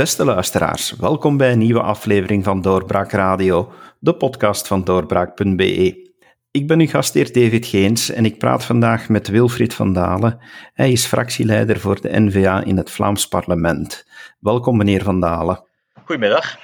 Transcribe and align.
Beste 0.00 0.24
luisteraars, 0.24 0.96
welkom 0.96 1.36
bij 1.36 1.52
een 1.52 1.58
nieuwe 1.58 1.82
aflevering 1.82 2.44
van 2.44 2.60
Doorbraak 2.60 3.12
Radio, 3.12 3.72
de 3.98 4.14
podcast 4.14 4.66
van 4.66 4.84
doorbraak.be. 4.84 6.10
Ik 6.50 6.66
ben 6.66 6.80
uw 6.80 6.86
gastheer 6.86 7.32
David 7.32 7.66
Geens 7.66 8.10
en 8.10 8.24
ik 8.24 8.38
praat 8.38 8.64
vandaag 8.64 9.08
met 9.08 9.28
Wilfried 9.28 9.74
van 9.74 9.92
Dalen. 9.92 10.38
Hij 10.74 10.92
is 10.92 11.06
fractieleider 11.06 11.80
voor 11.80 12.00
de 12.00 12.20
NVA 12.20 12.64
in 12.64 12.76
het 12.76 12.90
Vlaams 12.90 13.28
parlement. 13.28 14.06
Welkom, 14.38 14.76
meneer 14.76 15.02
Van 15.02 15.20
Dalen. 15.20 15.64
Goedemiddag. 16.04 16.58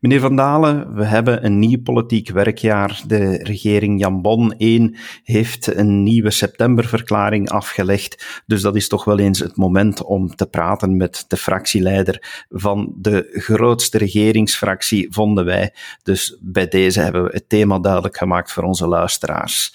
Meneer 0.00 0.20
Van 0.20 0.36
Dalen, 0.36 0.94
we 0.94 1.04
hebben 1.04 1.44
een 1.44 1.58
nieuw 1.58 1.82
politiek 1.82 2.30
werkjaar. 2.30 3.02
De 3.06 3.42
regering 3.42 4.00
Jan 4.00 4.22
Bon 4.22 4.54
1 4.56 4.96
heeft 5.24 5.76
een 5.76 6.02
nieuwe 6.02 6.30
septemberverklaring 6.30 7.48
afgelegd. 7.48 8.42
Dus 8.46 8.62
dat 8.62 8.76
is 8.76 8.88
toch 8.88 9.04
wel 9.04 9.18
eens 9.18 9.38
het 9.38 9.56
moment 9.56 10.02
om 10.02 10.34
te 10.34 10.46
praten 10.46 10.96
met 10.96 11.24
de 11.28 11.36
fractieleider 11.36 12.44
van 12.48 12.92
de 12.96 13.28
grootste 13.32 13.98
regeringsfractie, 13.98 15.06
vonden 15.10 15.44
wij. 15.44 15.74
Dus 16.02 16.38
bij 16.40 16.68
deze 16.68 17.00
hebben 17.00 17.24
we 17.24 17.30
het 17.32 17.48
thema 17.48 17.78
duidelijk 17.78 18.16
gemaakt 18.16 18.52
voor 18.52 18.62
onze 18.62 18.86
luisteraars. 18.86 19.74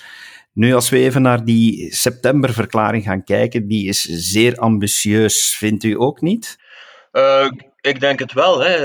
Nu, 0.54 0.74
als 0.74 0.90
we 0.90 0.98
even 0.98 1.22
naar 1.22 1.46
die 1.46 1.94
septemberverklaring 1.94 3.04
gaan 3.04 3.24
kijken, 3.24 3.68
die 3.68 3.88
is 3.88 4.02
zeer 4.04 4.56
ambitieus, 4.56 5.56
vindt 5.56 5.84
u 5.84 6.00
ook 6.00 6.22
niet? 6.22 6.58
Uh, 7.12 7.52
ik 7.82 8.00
denk 8.00 8.20
het 8.20 8.34
wel. 8.34 8.64
Hè. 8.64 8.76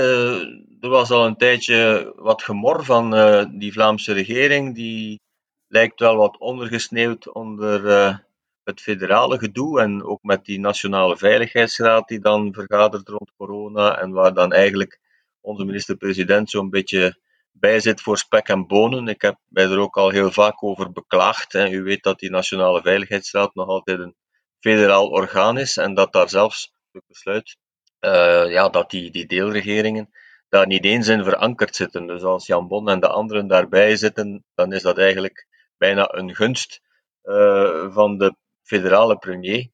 Er 0.79 0.89
was 0.89 1.11
al 1.11 1.25
een 1.25 1.37
tijdje 1.37 2.11
wat 2.15 2.43
gemor 2.43 2.85
van 2.85 3.15
uh, 3.15 3.45
die 3.51 3.71
Vlaamse 3.71 4.13
regering. 4.13 4.75
Die 4.75 5.21
lijkt 5.67 5.99
wel 5.99 6.15
wat 6.15 6.37
ondergesneeuwd 6.37 7.31
onder 7.31 7.85
uh, 7.85 8.17
het 8.63 8.81
federale 8.81 9.37
gedoe. 9.37 9.81
En 9.81 10.03
ook 10.03 10.23
met 10.23 10.45
die 10.45 10.59
Nationale 10.59 11.17
Veiligheidsraad 11.17 12.07
die 12.07 12.19
dan 12.19 12.53
vergadert 12.53 13.07
rond 13.07 13.31
corona. 13.37 13.99
En 13.99 14.11
waar 14.11 14.33
dan 14.33 14.53
eigenlijk 14.53 14.99
onze 15.41 15.65
minister-president 15.65 16.49
zo'n 16.49 16.69
beetje 16.69 17.19
bij 17.51 17.79
zit 17.79 18.01
voor 18.01 18.17
spek 18.17 18.47
en 18.47 18.67
bonen. 18.67 19.07
Ik 19.07 19.21
heb 19.21 19.37
mij 19.47 19.63
er 19.63 19.79
ook 19.79 19.97
al 19.97 20.09
heel 20.09 20.31
vaak 20.31 20.63
over 20.63 20.91
beklaagd. 20.91 21.53
Hè. 21.53 21.69
U 21.69 21.83
weet 21.83 22.03
dat 22.03 22.19
die 22.19 22.29
Nationale 22.29 22.81
Veiligheidsraad 22.81 23.55
nog 23.55 23.67
altijd 23.67 23.99
een 23.99 24.15
federaal 24.59 25.07
orgaan 25.07 25.57
is. 25.57 25.77
En 25.77 25.93
dat 25.93 26.13
daar 26.13 26.29
zelfs 26.29 26.73
het 26.91 27.03
besluit 27.07 27.57
uh, 27.99 28.51
ja, 28.51 28.69
dat 28.69 28.91
die, 28.91 29.11
die 29.11 29.25
deelregeringen 29.25 30.09
daar 30.49 30.67
niet 30.67 30.85
eens 30.85 31.07
in 31.07 31.23
verankerd 31.23 31.75
zitten. 31.75 32.07
Dus 32.07 32.23
als 32.23 32.47
Jan 32.47 32.67
Bon 32.67 32.89
en 32.89 32.99
de 32.99 33.07
anderen 33.07 33.47
daarbij 33.47 33.95
zitten, 33.95 34.43
dan 34.55 34.73
is 34.73 34.81
dat 34.81 34.97
eigenlijk 34.97 35.47
bijna 35.77 36.13
een 36.13 36.35
gunst 36.35 36.81
uh, 37.23 37.93
van 37.93 38.17
de 38.17 38.35
federale 38.63 39.17
premier. 39.17 39.67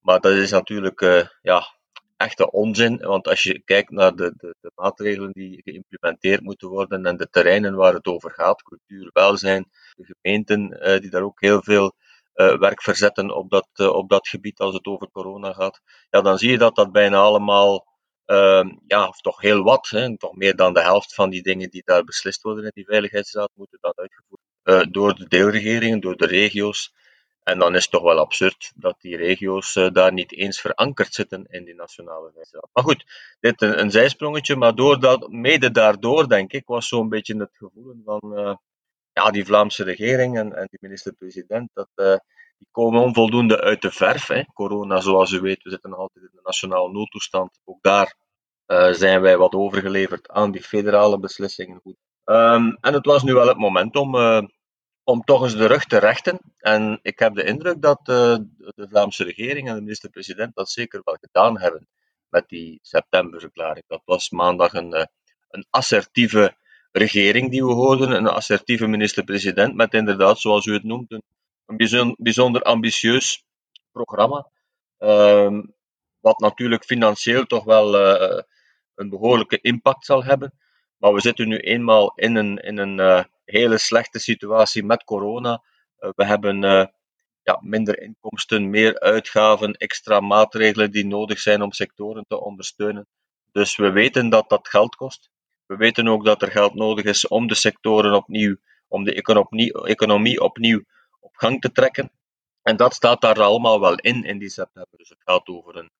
Maar 0.00 0.20
dat 0.20 0.32
is 0.32 0.50
natuurlijk 0.50 1.00
uh, 1.00 1.26
ja, 1.42 1.62
echte 2.16 2.50
onzin, 2.50 2.98
want 2.98 3.28
als 3.28 3.42
je 3.42 3.62
kijkt 3.64 3.90
naar 3.90 4.16
de, 4.16 4.32
de, 4.36 4.54
de, 4.60 4.72
maatregelen 4.74 5.32
die 5.32 5.62
geïmplementeerd 5.64 6.40
moeten 6.40 6.68
worden 6.68 7.06
en 7.06 7.16
de 7.16 7.28
terreinen 7.30 7.74
waar 7.74 7.94
het 7.94 8.06
over 8.06 8.30
gaat, 8.30 8.62
cultuur, 8.62 9.10
welzijn, 9.12 9.70
de 9.96 10.14
gemeenten 10.14 10.88
uh, 10.88 11.00
die 11.00 11.10
daar 11.10 11.22
ook 11.22 11.40
heel 11.40 11.62
veel 11.62 11.92
werk 12.34 12.82
verzetten 12.82 13.36
op 13.36 13.50
dat, 13.50 13.68
op 13.92 14.08
dat 14.08 14.28
gebied 14.28 14.58
als 14.58 14.74
het 14.74 14.86
over 14.86 15.10
corona 15.10 15.52
gaat, 15.52 15.80
ja, 16.10 16.20
dan 16.20 16.38
zie 16.38 16.50
je 16.50 16.58
dat 16.58 16.76
dat 16.76 16.92
bijna 16.92 17.20
allemaal, 17.20 17.86
uh, 18.32 18.72
ja, 18.86 19.08
of 19.08 19.20
toch 19.20 19.40
heel 19.40 19.62
wat, 19.62 19.88
hè, 19.88 20.18
toch 20.18 20.36
meer 20.36 20.56
dan 20.56 20.74
de 20.74 20.82
helft 20.82 21.14
van 21.14 21.30
die 21.30 21.42
dingen 21.42 21.70
die 21.70 21.82
daar 21.84 22.04
beslist 22.04 22.42
worden 22.42 22.64
in 22.64 22.70
die 22.74 22.84
Veiligheidsraad, 22.84 23.50
moeten 23.54 23.78
dan 23.80 23.92
uitgevoerd 23.96 24.40
uh, 24.64 24.82
door 24.90 25.14
de 25.14 25.28
deelregeringen, 25.28 26.00
door 26.00 26.16
de 26.16 26.26
regio's. 26.26 26.94
En 27.42 27.58
dan 27.58 27.74
is 27.74 27.82
het 27.82 27.90
toch 27.90 28.02
wel 28.02 28.18
absurd 28.18 28.72
dat 28.76 29.00
die 29.00 29.16
regio's 29.16 29.74
uh, 29.74 29.90
daar 29.92 30.12
niet 30.12 30.32
eens 30.32 30.60
verankerd 30.60 31.14
zitten 31.14 31.46
in 31.50 31.64
die 31.64 31.74
nationale 31.74 32.20
veiligheidsraad. 32.20 32.68
Maar 32.72 32.84
goed, 32.84 33.04
dit 33.40 33.62
een, 33.62 33.80
een 33.80 33.90
zijsprongetje, 33.90 34.56
maar 34.56 34.74
doordat, 34.74 35.28
mede 35.28 35.70
daardoor, 35.70 36.28
denk 36.28 36.52
ik, 36.52 36.66
was 36.66 36.88
zo'n 36.88 37.08
beetje 37.08 37.36
het 37.36 37.56
gevoel 37.56 37.94
van 38.04 38.58
ja, 39.12 39.30
die 39.30 39.44
Vlaamse 39.44 39.84
regering 39.84 40.38
en, 40.38 40.56
en 40.56 40.66
die 40.70 40.78
minister-president, 40.80 41.70
dat, 41.72 42.20
die 42.62 42.70
komen 42.70 43.02
onvoldoende 43.02 43.60
uit 43.60 43.82
de 43.82 43.90
verf. 43.90 44.26
Hè. 44.26 44.42
Corona, 44.52 45.00
zoals 45.00 45.32
u 45.32 45.40
weet, 45.40 45.62
we 45.62 45.70
zitten 45.70 45.90
nog 45.90 45.98
altijd 45.98 46.24
in 46.24 46.30
de 46.32 46.40
nationale 46.42 46.92
noodtoestand. 46.92 47.60
Ook 47.64 47.82
daar 47.82 48.14
uh, 48.72 48.92
zijn 48.92 49.20
wij 49.20 49.36
wat 49.36 49.54
overgeleverd 49.54 50.28
aan 50.28 50.50
die 50.50 50.62
federale 50.62 51.18
beslissingen. 51.18 51.82
Um, 52.24 52.78
en 52.80 52.92
het 52.92 53.06
was 53.06 53.22
nu 53.22 53.34
wel 53.34 53.48
het 53.48 53.58
moment 53.58 53.96
om, 53.96 54.14
uh, 54.14 54.42
om 55.04 55.24
toch 55.24 55.42
eens 55.42 55.56
de 55.56 55.66
rug 55.66 55.84
te 55.84 55.98
rechten. 55.98 56.38
En 56.58 56.98
ik 57.02 57.18
heb 57.18 57.34
de 57.34 57.44
indruk 57.44 57.82
dat 57.82 58.06
de 58.06 58.46
Vlaamse 58.76 59.24
regering 59.24 59.68
en 59.68 59.74
de 59.74 59.80
minister-president 59.80 60.54
dat 60.54 60.70
zeker 60.70 61.00
wel 61.04 61.16
gedaan 61.20 61.60
hebben 61.60 61.88
met 62.28 62.48
die 62.48 62.78
septemberverklaring. 62.82 63.84
Dat 63.86 64.02
was 64.04 64.30
maandag 64.30 64.72
een, 64.72 65.08
een 65.48 65.66
assertieve 65.70 66.56
regering 66.92 67.50
die 67.50 67.64
we 67.64 67.72
hoorden, 67.72 68.10
een 68.10 68.28
assertieve 68.28 68.86
minister-president 68.86 69.74
met 69.74 69.94
inderdaad, 69.94 70.38
zoals 70.38 70.66
u 70.66 70.72
het 70.72 70.84
noemt, 70.84 71.20
een, 71.66 72.14
bijzonder 72.18 72.62
ambitieus 72.62 73.44
programma. 73.92 74.50
Uh, 74.98 75.58
wat 76.20 76.38
natuurlijk 76.38 76.84
financieel 76.84 77.44
toch 77.44 77.64
wel 77.64 77.94
een 79.02 79.08
behoorlijke 79.08 79.58
impact 79.60 80.04
zal 80.04 80.24
hebben. 80.24 80.54
Maar 80.96 81.12
we 81.12 81.20
zitten 81.20 81.48
nu 81.48 81.56
eenmaal 81.56 82.12
in 82.14 82.34
een, 82.34 82.58
in 82.58 82.78
een 82.78 82.98
uh, 82.98 83.24
hele 83.44 83.78
slechte 83.78 84.18
situatie 84.18 84.84
met 84.84 85.04
corona. 85.04 85.62
Uh, 86.00 86.10
we 86.14 86.24
hebben 86.24 86.60
ja, 87.42 87.58
minder 87.60 88.00
inkomsten, 88.00 88.70
meer 88.70 89.00
uitgaven, 89.00 89.72
extra 89.72 90.20
maatregelen 90.20 90.90
die 90.90 91.06
nodig 91.06 91.38
zijn 91.38 91.62
om 91.62 91.72
sectoren 91.72 92.24
te 92.28 92.40
ondersteunen. 92.40 93.06
Dus 93.52 93.76
we 93.76 93.90
weten 93.90 94.28
dat 94.28 94.48
dat 94.48 94.68
geld 94.68 94.94
kost. 94.94 95.30
We 95.66 95.76
weten 95.76 96.08
ook 96.08 96.24
dat 96.24 96.42
er 96.42 96.50
geld 96.50 96.74
nodig 96.74 97.04
is 97.04 97.28
om 97.28 97.46
de 97.46 97.54
sectoren 97.54 98.14
opnieuw, 98.14 98.56
om 98.88 99.04
de 99.04 99.14
economie, 99.14 99.82
economie 99.84 100.40
opnieuw 100.40 100.82
op 101.20 101.36
gang 101.36 101.60
te 101.60 101.72
trekken. 101.72 102.10
En 102.62 102.76
dat 102.76 102.94
staat 102.94 103.20
daar 103.20 103.42
allemaal 103.42 103.80
wel 103.80 103.94
in, 103.94 104.24
in 104.24 104.38
die 104.38 104.50
september. 104.50 104.98
Dus 104.98 105.08
het 105.08 105.22
gaat 105.24 105.48
over 105.48 105.76
een 105.76 105.90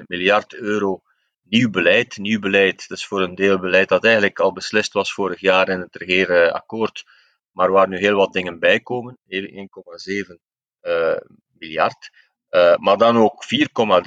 1,7 0.00 0.04
miljard 0.06 0.54
euro 0.54 1.02
nieuw 1.50 1.70
beleid. 1.70 2.16
Nieuw 2.16 2.40
beleid, 2.40 2.88
dus 2.88 3.06
voor 3.06 3.20
een 3.20 3.34
deel 3.34 3.58
beleid 3.58 3.88
dat 3.88 4.04
eigenlijk 4.04 4.38
al 4.38 4.52
beslist 4.52 4.92
was 4.92 5.12
vorig 5.12 5.40
jaar 5.40 5.68
in 5.68 5.80
het 5.80 5.96
regeerakkoord, 5.96 7.04
maar 7.50 7.70
waar 7.70 7.88
nu 7.88 7.98
heel 7.98 8.16
wat 8.16 8.32
dingen 8.32 8.58
bij 8.58 8.80
komen. 8.80 9.18
1,7 9.28 10.36
uh, 10.82 11.16
miljard. 11.58 12.10
Uh, 12.50 12.76
maar 12.76 12.96
dan 12.96 13.16
ook 13.16 13.44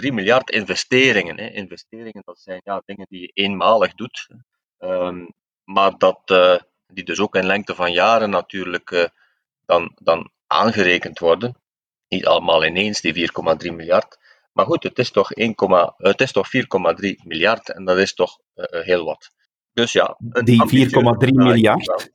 4,3 0.01 0.13
miljard 0.13 0.49
investeringen. 0.49 1.37
Hè. 1.37 1.49
Investeringen, 1.49 2.21
dat 2.25 2.39
zijn 2.39 2.61
ja, 2.63 2.81
dingen 2.85 3.05
die 3.09 3.21
je 3.21 3.31
eenmalig 3.33 3.93
doet. 3.93 4.27
Um, 4.79 5.33
maar 5.63 5.97
dat, 5.97 6.21
uh, 6.25 6.55
die 6.87 7.03
dus 7.03 7.19
ook 7.19 7.35
in 7.35 7.45
lengte 7.45 7.75
van 7.75 7.91
jaren 7.91 8.29
natuurlijk 8.29 9.11
dan, 9.65 9.91
dan 9.95 10.31
aangerekend 10.47 11.19
worden. 11.19 11.55
Niet 12.07 12.25
allemaal 12.25 12.65
ineens, 12.65 13.01
die 13.01 13.29
4,3 13.67 13.73
miljard. 13.73 14.17
Maar 14.53 14.65
goed, 14.65 14.83
het 14.83 14.99
is 14.99 15.11
toch, 15.11 15.31
1, 15.31 15.53
het 15.97 16.21
is 16.21 16.31
toch 16.31 16.47
4,3 16.47 16.61
miljard 17.23 17.69
en 17.69 17.85
dat 17.85 17.97
is 17.97 18.13
toch 18.13 18.37
heel 18.69 19.05
wat. 19.05 19.31
Dus 19.73 19.91
ja, 19.91 20.17
die 20.43 20.89
4,3 20.89 21.29
miljard, 21.31 22.11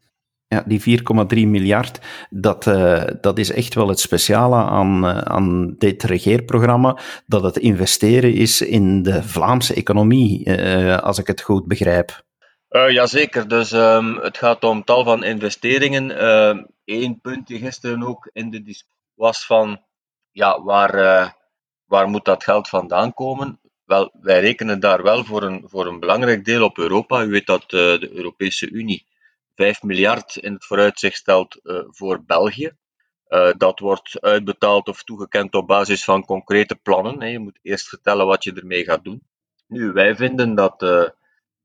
ja, 0.49 0.62
die 0.66 0.81
4,3 0.81 1.47
miljard, 1.47 1.99
dat, 2.31 2.66
uh, 2.66 3.04
dat 3.21 3.38
is 3.38 3.50
echt 3.53 3.75
wel 3.75 3.88
het 3.88 4.00
speciale 4.00 4.56
aan, 4.56 5.04
uh, 5.04 5.19
aan 5.19 5.75
dit 5.78 6.03
regeerprogramma, 6.03 6.99
dat 7.26 7.43
het 7.43 7.56
investeren 7.56 8.34
is 8.34 8.60
in 8.60 9.03
de 9.03 9.22
Vlaamse 9.22 9.75
economie, 9.75 10.47
uh, 10.47 10.99
als 10.99 11.19
ik 11.19 11.26
het 11.26 11.41
goed 11.41 11.67
begrijp. 11.67 12.26
Jazeker, 12.69 13.49
dus 13.49 13.73
um, 13.73 14.17
het 14.17 14.38
gaat 14.38 14.64
om 14.64 14.84
tal 14.84 15.05
van 15.05 15.25
investeringen. 15.25 16.25
Eén 16.84 17.11
uh, 17.11 17.20
punt 17.23 17.46
die 17.46 17.58
gisteren 17.58 18.02
ook 18.02 18.31
in 18.32 18.50
de 18.50 18.62
discussie 18.62 18.96
was 19.14 19.46
van, 19.46 19.81
ja, 20.31 20.62
waar, 20.62 21.37
waar 21.88 22.08
moet 22.08 22.25
dat 22.25 22.44
geld 22.44 22.69
vandaan 22.69 23.14
komen? 23.14 23.61
Wel, 23.85 24.11
wij 24.20 24.40
rekenen 24.40 24.81
daar 24.81 25.02
wel 25.02 25.25
voor 25.25 25.43
een, 25.43 25.64
voor 25.67 25.87
een 25.87 26.00
belangrijk 26.00 26.44
deel 26.44 26.64
op 26.64 26.79
Europa. 26.79 27.23
U 27.23 27.31
weet 27.31 27.46
dat 27.46 27.70
de 27.70 28.11
Europese 28.12 28.70
Unie 28.70 29.06
5 29.55 29.82
miljard 29.82 30.37
in 30.37 30.52
het 30.52 30.64
vooruitzicht 30.64 31.17
stelt 31.17 31.61
uh, 31.62 31.81
voor 31.87 32.25
België. 32.25 32.73
Uh, 33.29 33.50
dat 33.56 33.79
wordt 33.79 34.20
uitbetaald 34.20 34.88
of 34.88 35.02
toegekend 35.02 35.55
op 35.55 35.67
basis 35.67 36.05
van 36.05 36.25
concrete 36.25 36.76
plannen. 36.76 37.20
Hè. 37.20 37.26
Je 37.26 37.38
moet 37.38 37.58
eerst 37.62 37.88
vertellen 37.88 38.26
wat 38.26 38.44
je 38.44 38.52
ermee 38.52 38.84
gaat 38.84 39.05
doen. 39.05 39.23
Nu, 39.67 39.93
wij 39.93 40.17
vinden 40.17 40.55
dat, 40.55 40.81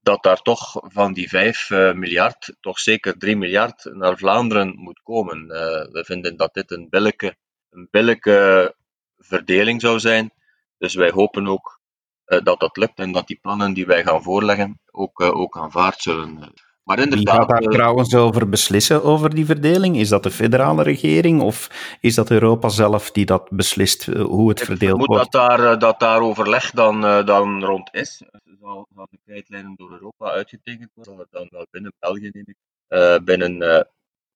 dat 0.02 0.24
daar 0.24 0.42
toch 0.42 0.82
van 0.84 1.14
die 1.14 1.30
5 1.30 1.70
miljard, 1.70 2.56
toch 2.62 2.80
zeker 2.80 3.18
3 3.18 3.38
miljard 3.38 3.86
naar 3.94 4.18
Vlaanderen 4.18 4.76
moet 4.76 5.02
komen. 5.04 5.48
we 5.92 6.04
vinden 6.06 6.38
dat 6.38 6.54
dit 6.54 6.72
een 6.72 6.90
billijke, 6.90 7.36
een 7.70 7.88
billijke 7.92 8.76
verdeling 9.24 9.82
zou 9.82 10.00
zijn. 10.00 10.32
Dus 10.78 10.96
wij 10.96 11.10
hopen 11.10 11.48
ook 11.48 11.82
dat 12.26 12.60
dat 12.60 12.78
lukt 12.78 13.00
en 13.00 13.12
dat 13.12 13.28
die 13.28 13.40
plannen 13.42 13.74
die 13.74 13.86
wij 13.86 14.04
gaan 14.04 14.24
voorleggen 14.24 14.80
ook, 14.92 15.22
ook 15.22 15.58
aanvaard 15.58 16.02
zullen 16.02 16.54
maar 16.84 17.00
inderdaad, 17.00 17.38
Wie 17.38 17.46
gaat 17.46 17.62
daar 17.62 17.72
trouwens 17.72 18.16
over 18.16 18.50
beslissen, 18.50 19.04
over 19.04 19.36
die 19.36 19.46
verdeling? 19.46 19.98
Is 19.98 20.10
dat 20.10 20.24
de 20.24 20.32
federale 20.32 20.84
regering 20.84 21.42
of 21.42 21.70
is 22.02 22.16
dat 22.16 22.32
Europa 22.32 22.70
zelf 22.70 23.12
die 23.12 23.26
dat 23.26 23.50
beslist, 23.50 24.06
hoe 24.06 24.50
het 24.50 24.62
verdeeld 24.62 25.06
wordt? 25.06 25.26
Ik 25.26 25.32
dat 25.32 25.50
daar, 25.50 25.80
dat 25.80 26.00
daar 26.00 26.22
overleg 26.22 26.72
dan, 26.72 27.02
dan 27.26 27.64
rond 27.64 27.90
is. 27.94 28.22
Zal, 28.62 28.88
zal 28.96 29.08
de 29.10 29.20
krijtlijnen 29.26 29.74
door 29.76 29.92
Europa 29.92 30.32
uitgetekend 30.32 30.90
worden. 30.94 31.14
Zal 31.14 31.22
het 31.22 31.32
dan 31.32 31.48
wel 31.50 31.68
binnen 31.72 31.94
België, 32.00 32.30
neem 32.32 32.46
ik. 32.46 32.56
Uh, 32.90 33.18
binnen 33.24 33.62
uh, 33.62 33.82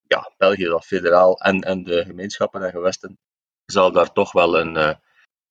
ja, 0.07 0.31
België, 0.37 0.63
dat 0.63 0.85
federaal, 0.85 1.39
en, 1.39 1.61
en 1.61 1.83
de 1.83 2.03
gemeenschappen 2.05 2.63
en 2.63 2.71
gewesten, 2.71 3.17
zal 3.71 3.91
daar 3.91 4.11
toch 4.13 4.31
wel 4.31 4.59
een, 4.59 4.75
uh, 4.75 4.93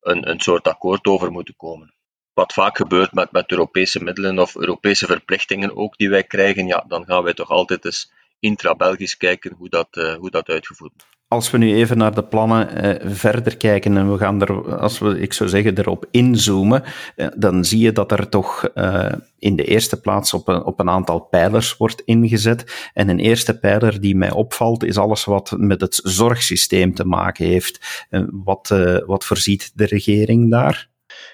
een, 0.01 0.31
een 0.31 0.41
soort 0.41 0.69
akkoord 0.69 1.07
over 1.07 1.31
moeten 1.31 1.57
komen. 1.57 1.95
Wat 2.33 2.53
vaak 2.53 2.77
gebeurt 2.77 3.13
met, 3.13 3.33
met 3.33 3.51
Europese 3.51 4.03
middelen 4.03 4.39
of 4.39 4.57
Europese 4.57 5.07
verplichtingen 5.07 5.77
ook 5.77 5.97
die 5.97 6.11
wij 6.11 6.25
krijgen, 6.25 6.67
ja, 6.67 6.85
dan 6.89 7.05
gaan 7.05 7.23
wij 7.23 7.35
toch 7.35 7.51
altijd 7.51 7.85
eens 7.85 8.13
intra-Belgisch 8.39 9.17
kijken 9.17 9.53
hoe 9.53 9.69
dat, 9.69 9.89
hoe 10.19 10.31
dat 10.31 10.49
uitgevoerd 10.49 10.93
wordt. 10.93 11.16
Als 11.29 11.51
we 11.51 11.59
nu 11.59 11.75
even 11.75 11.99
naar 11.99 12.15
de 12.15 12.25
plannen 12.25 12.69
eh, 12.69 13.11
verder 13.11 13.57
kijken 13.57 13.97
en 13.97 14.13
we 14.13 14.19
gaan 14.19 14.41
er, 14.41 14.79
als 14.79 14.99
we, 14.99 15.21
ik 15.21 15.33
zou 15.33 15.49
zeggen, 15.49 15.79
erop 15.79 16.07
inzoomen, 16.11 16.83
eh, 17.17 17.27
dan 17.37 17.65
zie 17.65 17.79
je 17.79 17.93
dat 17.93 18.13
er 18.13 18.29
toch 18.29 18.65
eh, 18.65 19.13
in 19.39 19.57
de 19.57 19.65
eerste 19.65 20.01
plaats 20.01 20.35
op 20.35 20.49
een, 20.49 20.65
op 20.65 20.81
een 20.81 20.91
aantal 20.91 21.21
pijlers 21.21 21.77
wordt 21.77 22.01
ingezet. 22.01 22.91
En 22.95 23.09
een 23.09 23.19
eerste 23.19 23.59
pijler 23.59 24.01
die 24.01 24.17
mij 24.17 24.31
opvalt, 24.31 24.85
is 24.85 24.99
alles 24.99 25.25
wat 25.25 25.55
met 25.57 25.81
het 25.81 26.01
zorgsysteem 26.03 26.95
te 26.95 27.05
maken 27.05 27.47
heeft. 27.47 28.07
wat, 28.45 28.75
wat 29.07 29.25
voorziet 29.25 29.73
de 29.75 29.87
regering 29.87 30.51
daar? 30.51 30.89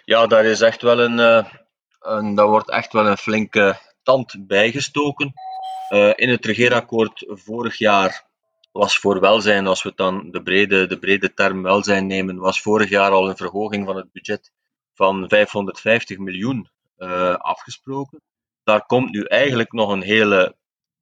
Ja, 0.05 0.27
daar 0.27 0.45
is 0.45 0.61
echt 0.61 0.83
wel 0.83 1.01
een, 1.01 1.45
een 2.01 2.35
daar 2.35 2.49
wordt 2.49 2.71
echt 2.71 2.93
wel 2.93 3.07
een 3.07 3.17
flinke 3.17 3.77
tand 4.03 4.47
bijgestoken. 4.47 5.33
in 6.15 6.29
het 6.29 6.45
regeerakkoord 6.45 7.25
vorig 7.29 7.79
jaar 7.79 8.31
was 8.73 8.99
voor 8.99 9.21
welzijn, 9.21 9.67
als 9.67 9.83
we 9.83 9.93
dan 9.95 10.31
de 10.31 10.43
brede, 10.43 10.87
de 10.87 10.99
brede 10.99 11.35
term 11.35 11.63
welzijn 11.63 12.07
nemen, 12.07 12.37
was 12.37 12.61
vorig 12.61 12.89
jaar 12.89 13.11
al 13.11 13.29
een 13.29 13.37
verhoging 13.37 13.87
van 13.87 13.97
het 13.97 14.13
budget 14.13 14.53
van 14.95 15.29
550 15.29 16.19
miljoen 16.19 16.69
uh, 16.99 17.35
afgesproken. 17.35 18.23
Daar 18.65 18.87
komt 18.87 19.11
nu 19.11 19.25
eigenlijk 19.25 19.73
nog 19.73 19.91
een 19.91 20.03
hele, 20.03 20.57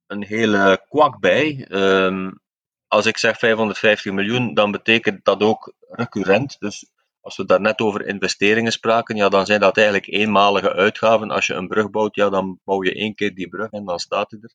een 0.07 0.23
hele 0.23 0.85
kwak 0.89 1.19
bij. 1.19 1.67
Um, 1.69 2.41
als 2.87 3.05
ik 3.05 3.17
zeg 3.17 3.37
550 3.37 4.11
miljoen, 4.11 4.53
dan 4.53 4.71
betekent 4.71 5.25
dat 5.25 5.41
ook 5.41 5.73
recurrent. 5.79 6.59
Dus 6.59 6.91
als 7.21 7.37
we 7.37 7.45
daar 7.45 7.61
net 7.61 7.79
over 7.79 8.05
investeringen 8.05 8.71
spraken, 8.71 9.15
ja, 9.15 9.29
dan 9.29 9.45
zijn 9.45 9.59
dat 9.59 9.77
eigenlijk 9.77 10.07
eenmalige 10.07 10.73
uitgaven. 10.73 11.31
Als 11.31 11.47
je 11.47 11.53
een 11.53 11.67
brug 11.67 11.89
bouwt, 11.89 12.15
ja, 12.15 12.29
dan 12.29 12.59
bouw 12.63 12.83
je 12.83 12.93
één 12.93 13.15
keer 13.15 13.35
die 13.35 13.49
brug 13.49 13.71
en 13.71 13.85
dan 13.85 13.99
staat 13.99 14.31
hij 14.31 14.39
er. 14.41 14.53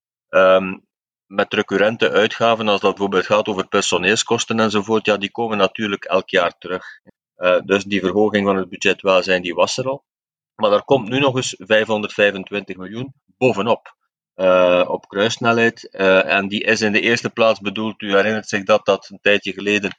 Um, 0.57 0.85
met 1.27 1.55
recurrente 1.55 2.11
uitgaven, 2.11 2.69
als 2.69 2.81
dat 2.81 2.91
bijvoorbeeld 2.91 3.27
gaat 3.27 3.49
over 3.49 3.69
personeelskosten 3.69 4.61
enzovoort, 4.61 5.07
ja, 5.07 5.17
die 5.17 5.31
komen 5.31 5.59
natuurlijk 5.59 6.05
elk 6.05 6.29
jaar 6.31 6.59
terug. 6.59 6.85
Uh, 7.37 7.61
dus 7.65 7.85
die 7.85 8.01
verhoging 8.01 8.47
van 8.47 8.57
het 8.57 8.69
budget 8.69 9.03
welzijn, 9.03 9.43
die 9.43 9.55
was 9.55 9.77
er 9.77 9.89
al. 9.89 10.05
Maar 10.55 10.71
daar 10.71 10.85
komt 10.85 11.09
nu 11.09 11.19
nog 11.19 11.37
eens 11.37 11.55
525 11.59 12.77
miljoen 12.77 13.15
bovenop. 13.39 13.95
Uh, 14.37 14.85
op 14.89 15.09
kruissnelheid. 15.09 15.89
Uh, 15.93 16.33
en 16.33 16.49
die 16.49 16.65
is 16.65 16.81
in 16.81 16.93
de 16.93 17.01
eerste 17.01 17.31
plaats 17.31 17.61
bedoeld, 17.61 18.03
u 18.03 18.15
herinnert 18.15 18.49
zich 18.49 18.65
dat 18.65 18.85
dat 18.85 19.09
een 19.09 19.21
tijdje 19.21 19.53
geleden 19.53 19.91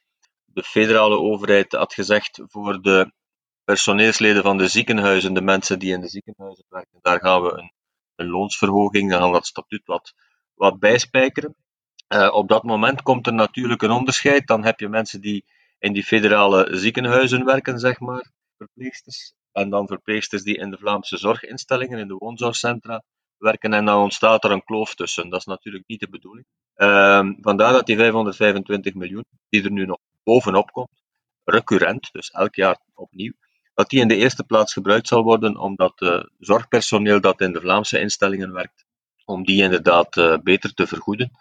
de 0.46 0.64
federale 0.64 1.18
overheid 1.18 1.72
had 1.72 1.94
gezegd 1.94 2.42
voor 2.46 2.82
de 2.82 3.12
personeelsleden 3.64 4.44
van 4.44 4.58
de 4.58 4.68
ziekenhuizen, 4.68 5.34
de 5.34 5.42
mensen 5.42 5.80
die 5.80 5.94
in 5.94 6.02
de 6.02 6.08
ziekenhuizen 6.08 6.66
werken, 6.70 7.00
daar 7.02 7.20
gaan 7.20 7.42
we 7.42 7.52
een, 7.52 7.72
een 8.16 8.30
loonsverhoging, 8.30 9.10
dan 9.10 9.20
gaan 9.20 9.28
we 9.28 9.36
dat 9.36 9.46
statuut 9.46 9.86
wat 9.86 10.14
wat 10.58 10.80
bijspijkeren. 10.80 11.56
Uh, 12.14 12.34
op 12.34 12.48
dat 12.48 12.64
moment 12.64 13.02
komt 13.02 13.28
er 13.28 13.34
natuurlijk 13.34 13.82
een 13.82 13.92
onderscheid. 13.92 14.48
Dan 14.48 14.64
heb 14.64 14.80
je 14.80 14.90
mensen 14.90 15.22
die 15.22 15.46
in 15.80 15.94
die 15.94 16.04
federale 16.04 16.68
ziekenhuizen 16.72 17.46
werken, 17.46 17.80
zeg 17.80 18.00
maar, 18.00 18.32
verpleegsters. 18.58 19.34
En 19.52 19.70
dan 19.70 19.88
verpleegsters 19.88 20.44
die 20.44 20.58
in 20.58 20.70
de 20.70 20.78
Vlaamse 20.78 21.18
zorginstellingen, 21.18 22.00
in 22.00 22.08
de 22.08 22.16
woonzorgcentra 22.18 23.04
werken. 23.38 23.74
En 23.74 23.86
dan 23.86 24.02
ontstaat 24.02 24.44
er 24.44 24.52
een 24.52 24.64
kloof 24.64 24.96
tussen. 24.96 25.30
Dat 25.30 25.40
is 25.40 25.46
natuurlijk 25.46 25.88
niet 25.88 26.00
de 26.00 26.10
bedoeling. 26.10 26.46
Uh, 26.76 27.30
vandaar 27.42 27.74
dat 27.74 27.86
die 27.86 27.98
525 27.98 28.94
miljoen, 28.94 29.26
die 29.50 29.64
er 29.64 29.72
nu 29.72 29.86
nog 29.86 29.98
bovenop 30.24 30.72
komt, 30.72 31.04
recurrent, 31.44 32.10
dus 32.12 32.32
elk 32.32 32.56
jaar 32.56 32.78
opnieuw, 32.94 33.34
dat 33.74 33.90
die 33.90 34.00
in 34.00 34.08
de 34.08 34.16
eerste 34.16 34.44
plaats 34.44 34.74
gebruikt 34.74 35.08
zal 35.08 35.24
worden 35.24 35.58
omdat 35.58 36.02
uh, 36.02 36.24
zorgpersoneel 36.40 37.22
dat 37.22 37.42
in 37.42 37.52
de 37.52 37.62
Vlaamse 37.62 38.00
instellingen 38.00 38.54
werkt, 38.54 38.86
om 39.28 39.46
die 39.46 39.64
inderdaad 39.64 40.18
uh, 40.18 40.38
beter 40.44 40.74
te 40.74 40.88
vergoeden. 40.88 41.32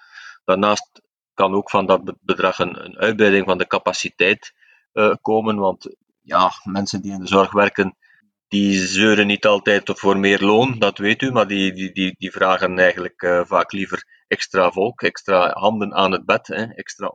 Daarnaast 0.45 1.03
kan 1.35 1.55
ook 1.55 1.71
van 1.71 1.87
dat 1.87 2.15
bedrag 2.21 2.59
een, 2.59 2.85
een 2.85 2.99
uitbreiding 2.99 3.45
van 3.45 3.59
de 3.59 3.67
capaciteit 3.67 4.55
uh, 4.93 5.15
komen, 5.21 5.57
want 5.57 5.97
ja, 6.21 6.51
mensen 6.65 7.03
die 7.03 7.13
in 7.13 7.21
de 7.21 7.27
zorg 7.27 7.53
werken, 7.53 7.97
die 8.49 8.87
zeuren 8.87 9.27
niet 9.27 9.47
altijd 9.47 9.91
voor 9.95 10.19
meer 10.19 10.41
loon, 10.41 10.79
dat 10.79 10.99
weet 10.99 11.23
u, 11.23 11.33
maar 11.33 11.47
die, 11.47 11.73
die, 11.73 11.93
die, 11.93 12.15
die 12.19 12.31
vragen 12.31 12.79
eigenlijk 12.79 13.23
uh, 13.23 13.45
vaak 13.45 13.73
liever 13.73 14.25
extra 14.29 14.71
volk, 14.71 15.03
extra 15.03 15.51
handen 15.53 15.95
aan 15.95 16.13
het 16.13 16.25
bed, 16.25 16.47
hè, 16.47 16.65
extra. 16.65 17.13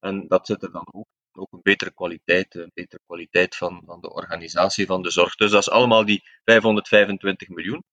En 0.00 0.24
dat 0.28 0.46
zit 0.46 0.62
er 0.62 0.72
dan 0.72 0.88
ook. 0.92 1.06
Ook 1.38 1.52
een 1.52 1.62
betere 1.62 1.92
kwaliteit, 1.94 2.54
een 2.54 2.70
betere 2.74 3.02
kwaliteit 3.06 3.56
van, 3.56 3.82
van 3.86 4.00
de 4.00 4.12
organisatie 4.12 4.86
van 4.86 5.02
de 5.02 5.10
zorg. 5.10 5.34
Dus 5.34 5.50
dat 5.50 5.60
is 5.60 5.70
allemaal 5.70 6.04
die 6.04 6.22
525 6.44 7.48
miljoen. 7.48 7.84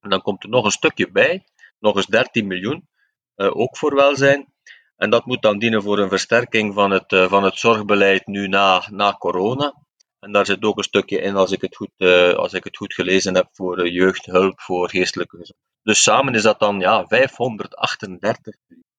En 0.00 0.10
dan 0.10 0.22
komt 0.22 0.42
er 0.42 0.48
nog 0.48 0.64
een 0.64 0.70
stukje 0.70 1.10
bij, 1.10 1.44
nog 1.82 1.96
eens 1.96 2.06
13 2.06 2.46
miljoen, 2.46 2.88
uh, 3.36 3.56
ook 3.56 3.76
voor 3.76 3.94
welzijn. 3.94 4.52
En 4.96 5.10
dat 5.10 5.26
moet 5.26 5.42
dan 5.42 5.58
dienen 5.58 5.82
voor 5.82 5.98
een 5.98 6.08
versterking 6.08 6.74
van 6.74 6.90
het, 6.90 7.12
uh, 7.12 7.28
van 7.28 7.44
het 7.44 7.58
zorgbeleid 7.58 8.26
nu 8.26 8.48
na, 8.48 8.86
na 8.90 9.12
corona. 9.12 9.74
En 10.18 10.32
daar 10.32 10.46
zit 10.46 10.62
ook 10.62 10.76
een 10.76 10.84
stukje 10.84 11.20
in, 11.20 11.36
als 11.36 11.50
ik 11.50 11.60
het 11.60 11.76
goed, 11.76 11.90
uh, 11.98 12.32
als 12.32 12.52
ik 12.52 12.64
het 12.64 12.76
goed 12.76 12.94
gelezen 12.94 13.34
heb, 13.34 13.48
voor 13.52 13.88
jeugdhulp, 13.88 14.60
voor 14.60 14.90
geestelijke 14.90 15.36
gezondheid. 15.36 15.70
Dus 15.82 16.02
samen 16.02 16.34
is 16.34 16.42
dat 16.42 16.58
dan 16.58 16.80
ja, 16.80 17.06
538 17.06 18.54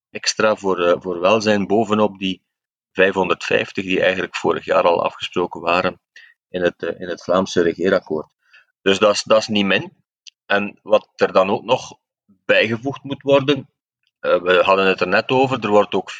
extra 0.09 0.56
voor, 0.56 1.01
voor 1.01 1.19
welzijn, 1.19 1.68
bovenop 1.68 2.19
die 2.19 2.41
550 2.91 3.83
die 3.83 4.01
eigenlijk 4.01 4.35
vorig 4.35 4.65
jaar 4.65 4.83
al 4.83 5.03
afgesproken 5.03 5.62
waren 5.62 6.00
in 6.50 6.62
het, 6.62 6.81
in 6.81 7.07
het 7.07 7.24
Vlaamse 7.24 7.62
regeerakkoord. 7.62 8.27
Dus 8.81 9.00
dat 9.00 9.13
is, 9.13 9.24
dat 9.24 9.38
is 9.38 9.47
niet 9.47 9.65
min. 9.65 9.94
En 10.45 10.80
wat 10.81 11.09
er 11.15 11.31
dan 11.31 11.50
ook 11.50 11.63
nog 11.63 11.97
bijgevoegd 12.45 13.04
moet 13.04 13.21
worden. 13.21 13.69
Uh, 14.21 14.42
we 14.42 14.62
hadden 14.64 14.85
het 14.85 15.02
er 15.02 15.07
net 15.07 15.30
over, 15.30 15.64
er 15.64 15.69
wordt 15.69 15.94
ook 15.94 16.12
4,3 16.12 16.18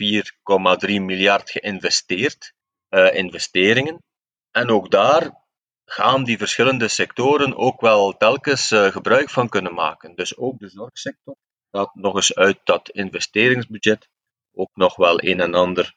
miljard 0.88 1.50
geïnvesteerd, 1.50 2.54
uh, 2.90 3.16
investeringen. 3.16 4.04
En 4.52 4.70
ook 4.70 4.92
daar 4.92 5.42
gaan 5.86 6.24
die 6.24 6.38
verschillende 6.38 6.88
sectoren 6.88 7.58
ook 7.58 7.82
wel 7.82 8.18
telkens 8.18 8.72
uh, 8.72 8.88
gebruik 8.88 9.30
van 9.30 9.50
kunnen 9.50 9.74
maken. 9.74 10.16
Dus 10.16 10.38
ook 10.38 10.60
de 10.60 10.70
zorgsector 10.70 11.36
gaat 11.72 11.96
nog 11.96 12.16
eens 12.16 12.36
uit 12.36 12.60
dat 12.64 12.90
investeringsbudget 12.90 14.10
ook 14.54 14.70
nog 14.74 14.96
wel 14.96 15.24
een 15.24 15.40
en 15.40 15.54
ander 15.54 15.96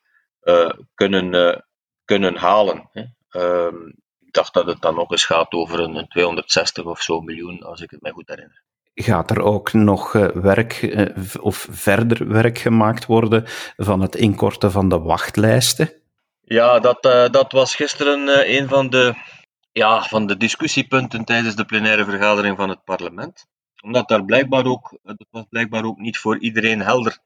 kunnen, 0.94 1.64
kunnen 2.04 2.36
halen. 2.36 2.88
Hè. 2.92 3.04
Ehm, 3.28 3.86
ik 4.18 4.32
dacht 4.32 4.54
dat 4.54 4.66
het 4.66 4.80
dan 4.80 4.94
nog 4.94 5.10
eens 5.10 5.24
gaat 5.24 5.52
over 5.52 5.80
een 5.80 6.08
260 6.08 6.84
of 6.84 7.02
zo 7.02 7.20
miljoen, 7.20 7.62
als 7.62 7.80
ik 7.80 7.90
het 7.90 8.00
mij 8.00 8.12
goed 8.12 8.28
herinner 8.28 8.65
gaat 9.02 9.30
er 9.30 9.42
ook 9.42 9.72
nog 9.72 10.14
eh, 10.14 10.28
werk 10.28 10.72
eh, 10.72 11.24
of 11.40 11.66
verder 11.70 12.28
werk 12.28 12.58
gemaakt 12.58 13.06
worden 13.06 13.44
van 13.76 14.00
het 14.00 14.14
inkorten 14.14 14.72
van 14.72 14.88
de 14.88 14.98
wachtlijsten? 14.98 15.92
Ja, 16.40 16.78
dat, 16.78 17.04
uh, 17.06 17.28
dat 17.28 17.52
was 17.52 17.74
gisteren 17.74 18.50
een 18.56 18.68
van 18.68 18.90
de, 18.90 19.14
ja, 19.72 20.02
van 20.02 20.26
de 20.26 20.36
discussiepunten 20.36 21.24
tijdens 21.24 21.56
de 21.56 21.64
plenaire 21.64 22.04
vergadering 22.04 22.56
van 22.56 22.68
het 22.68 22.84
parlement. 22.84 23.46
Omdat 23.82 24.08
daar 24.08 24.24
blijkbaar 24.24 24.66
ook, 24.66 24.98
het 25.02 25.26
was 25.30 25.44
blijkbaar 25.50 25.84
ook 25.84 25.98
niet 25.98 26.18
voor 26.18 26.38
iedereen 26.38 26.80
helder 26.80 27.18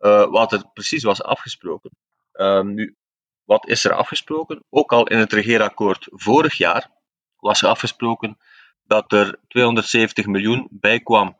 uh, 0.00 0.30
wat 0.30 0.52
er 0.52 0.64
precies 0.72 1.02
was 1.02 1.22
afgesproken. 1.22 1.90
Ehm, 2.32 2.74
nu, 2.74 2.96
wat 3.44 3.68
is 3.68 3.84
er 3.84 3.92
afgesproken? 3.92 4.64
Ook 4.70 4.92
al 4.92 5.06
in 5.06 5.18
het 5.18 5.32
regeerakkoord 5.32 6.06
vorig 6.10 6.54
jaar 6.54 6.90
was 7.36 7.62
er 7.62 7.68
afgesproken 7.68 8.38
dat 8.86 9.12
er 9.12 9.38
270 9.48 10.26
miljoen 10.26 10.68
bij 10.70 11.00
kwam 11.00 11.38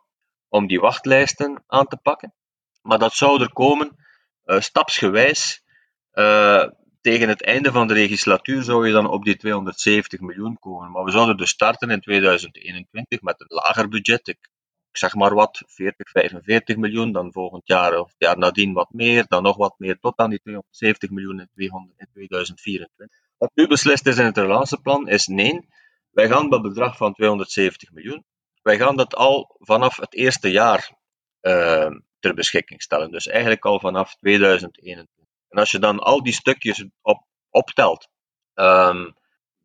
om 0.49 0.67
die 0.67 0.79
wachtlijsten 0.79 1.63
aan 1.67 1.87
te 1.87 1.97
pakken. 1.97 2.33
Maar 2.81 2.99
dat 2.99 3.13
zou 3.13 3.41
er 3.41 3.53
komen 3.53 3.95
uh, 4.45 4.59
stapsgewijs. 4.59 5.63
Uh, 6.13 6.63
tegen 7.01 7.29
het 7.29 7.43
einde 7.43 7.71
van 7.71 7.87
de 7.87 7.93
legislatuur 7.93 8.63
zou 8.63 8.87
je 8.87 8.93
dan 8.93 9.09
op 9.09 9.23
die 9.23 9.37
270 9.37 10.19
miljoen 10.19 10.59
komen. 10.59 10.91
Maar 10.91 11.03
we 11.03 11.11
zouden 11.11 11.37
dus 11.37 11.49
starten 11.49 11.89
in 11.89 12.01
2021 12.01 13.21
met 13.21 13.41
een 13.41 13.47
lager 13.49 13.87
budget. 13.87 14.27
Ik, 14.27 14.49
zeg 14.91 15.15
maar 15.15 15.33
wat, 15.33 15.63
40, 15.65 16.09
45 16.09 16.75
miljoen. 16.77 17.11
Dan 17.11 17.31
volgend 17.31 17.67
jaar 17.67 17.97
of 17.99 18.07
het 18.07 18.15
jaar 18.17 18.37
nadien 18.37 18.73
wat 18.73 18.91
meer. 18.91 19.25
Dan 19.27 19.43
nog 19.43 19.57
wat 19.57 19.75
meer 19.77 19.99
tot 19.99 20.17
aan 20.17 20.29
die 20.29 20.39
270 20.39 21.09
miljoen 21.09 21.39
in, 21.39 21.49
200, 21.53 21.99
in 21.99 22.07
2024. 22.13 23.07
Wat 23.37 23.51
nu 23.53 23.67
beslist 23.67 24.07
is 24.07 24.17
in 24.17 24.25
het 24.25 24.37
relanceplan 24.37 25.07
is 25.07 25.27
nee. 25.27 25.67
Wij 26.15 26.27
gaan 26.27 26.49
dat 26.49 26.61
bedrag 26.61 26.97
van 26.97 27.13
270 27.13 27.91
miljoen, 27.91 28.25
wij 28.61 28.77
gaan 28.77 28.95
dat 28.95 29.15
al 29.15 29.55
vanaf 29.59 29.95
het 29.97 30.13
eerste 30.13 30.51
jaar 30.51 30.91
uh, 31.41 31.91
ter 32.19 32.33
beschikking 32.33 32.81
stellen. 32.81 33.11
Dus 33.11 33.27
eigenlijk 33.27 33.65
al 33.65 33.79
vanaf 33.79 34.15
2021. 34.15 35.25
En 35.49 35.59
als 35.59 35.71
je 35.71 35.79
dan 35.79 35.99
al 35.99 36.23
die 36.23 36.33
stukjes 36.33 36.85
op, 37.01 37.23
optelt, 37.49 38.07
um, 38.53 39.13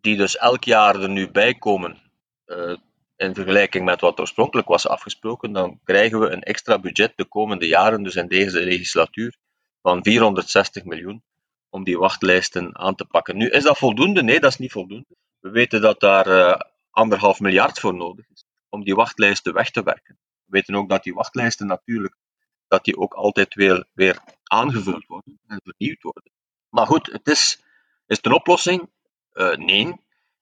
die 0.01 0.17
dus 0.17 0.37
elk 0.37 0.65
jaar 0.65 1.01
er 1.01 1.09
nu 1.09 1.31
bij 1.31 1.55
komen, 1.55 2.13
uh, 2.47 2.77
in 3.17 3.35
vergelijking 3.35 3.85
met 3.85 4.01
wat 4.01 4.21
oorspronkelijk 4.21 4.69
was 4.69 4.89
afgesproken, 4.89 5.53
dan 5.53 5.81
krijgen 5.85 6.21
we 6.21 6.29
een 6.29 6.43
extra 6.43 6.79
budget 6.79 7.13
de 7.17 7.25
komende 7.25 7.67
jaren, 7.67 8.03
dus 8.03 8.15
in 8.15 8.29
deze 8.29 8.61
legislatuur, 8.61 9.37
van 9.83 10.03
460 10.03 10.85
miljoen 10.85 11.23
om 11.69 11.85
die 11.85 11.99
wachtlijsten 11.99 12.79
aan 12.79 12.95
te 12.95 13.05
pakken. 13.05 13.37
Nu, 13.37 13.49
is 13.49 13.63
dat 13.63 13.79
voldoende? 13.79 14.23
Nee, 14.23 14.41
dat 14.41 14.51
is 14.51 14.59
niet 14.59 14.73
voldoende. 14.73 15.17
We 15.41 15.51
weten 15.51 15.81
dat 15.81 16.01
daar 16.01 16.27
uh, 16.27 16.61
anderhalf 16.91 17.41
miljard 17.41 17.81
voor 17.81 17.95
nodig 17.95 18.29
is 18.29 18.45
om 18.69 18.85
die 18.85 18.95
wachtlijsten 18.95 19.53
weg 19.53 19.71
te 19.71 19.83
werken. 19.83 20.19
We 20.45 20.57
weten 20.57 20.75
ook 20.75 20.89
dat 20.89 21.03
die 21.03 21.15
wachtlijsten 21.15 21.67
natuurlijk 21.67 22.17
dat 22.69 22.85
die 22.85 22.97
ook 22.97 23.15
altijd 23.15 23.55
weer, 23.55 23.87
weer 23.93 24.21
aangevuld 24.43 25.07
worden 25.07 25.41
en 25.47 25.61
vernieuwd 25.65 26.03
worden. 26.03 26.33
Maar 26.69 26.87
goed, 26.87 27.07
het 27.07 27.29
is, 27.29 27.63
is 28.07 28.17
het 28.17 28.27
een 28.27 28.33
oplossing? 28.33 28.91
Uh, 29.33 29.57
nee. 29.57 29.95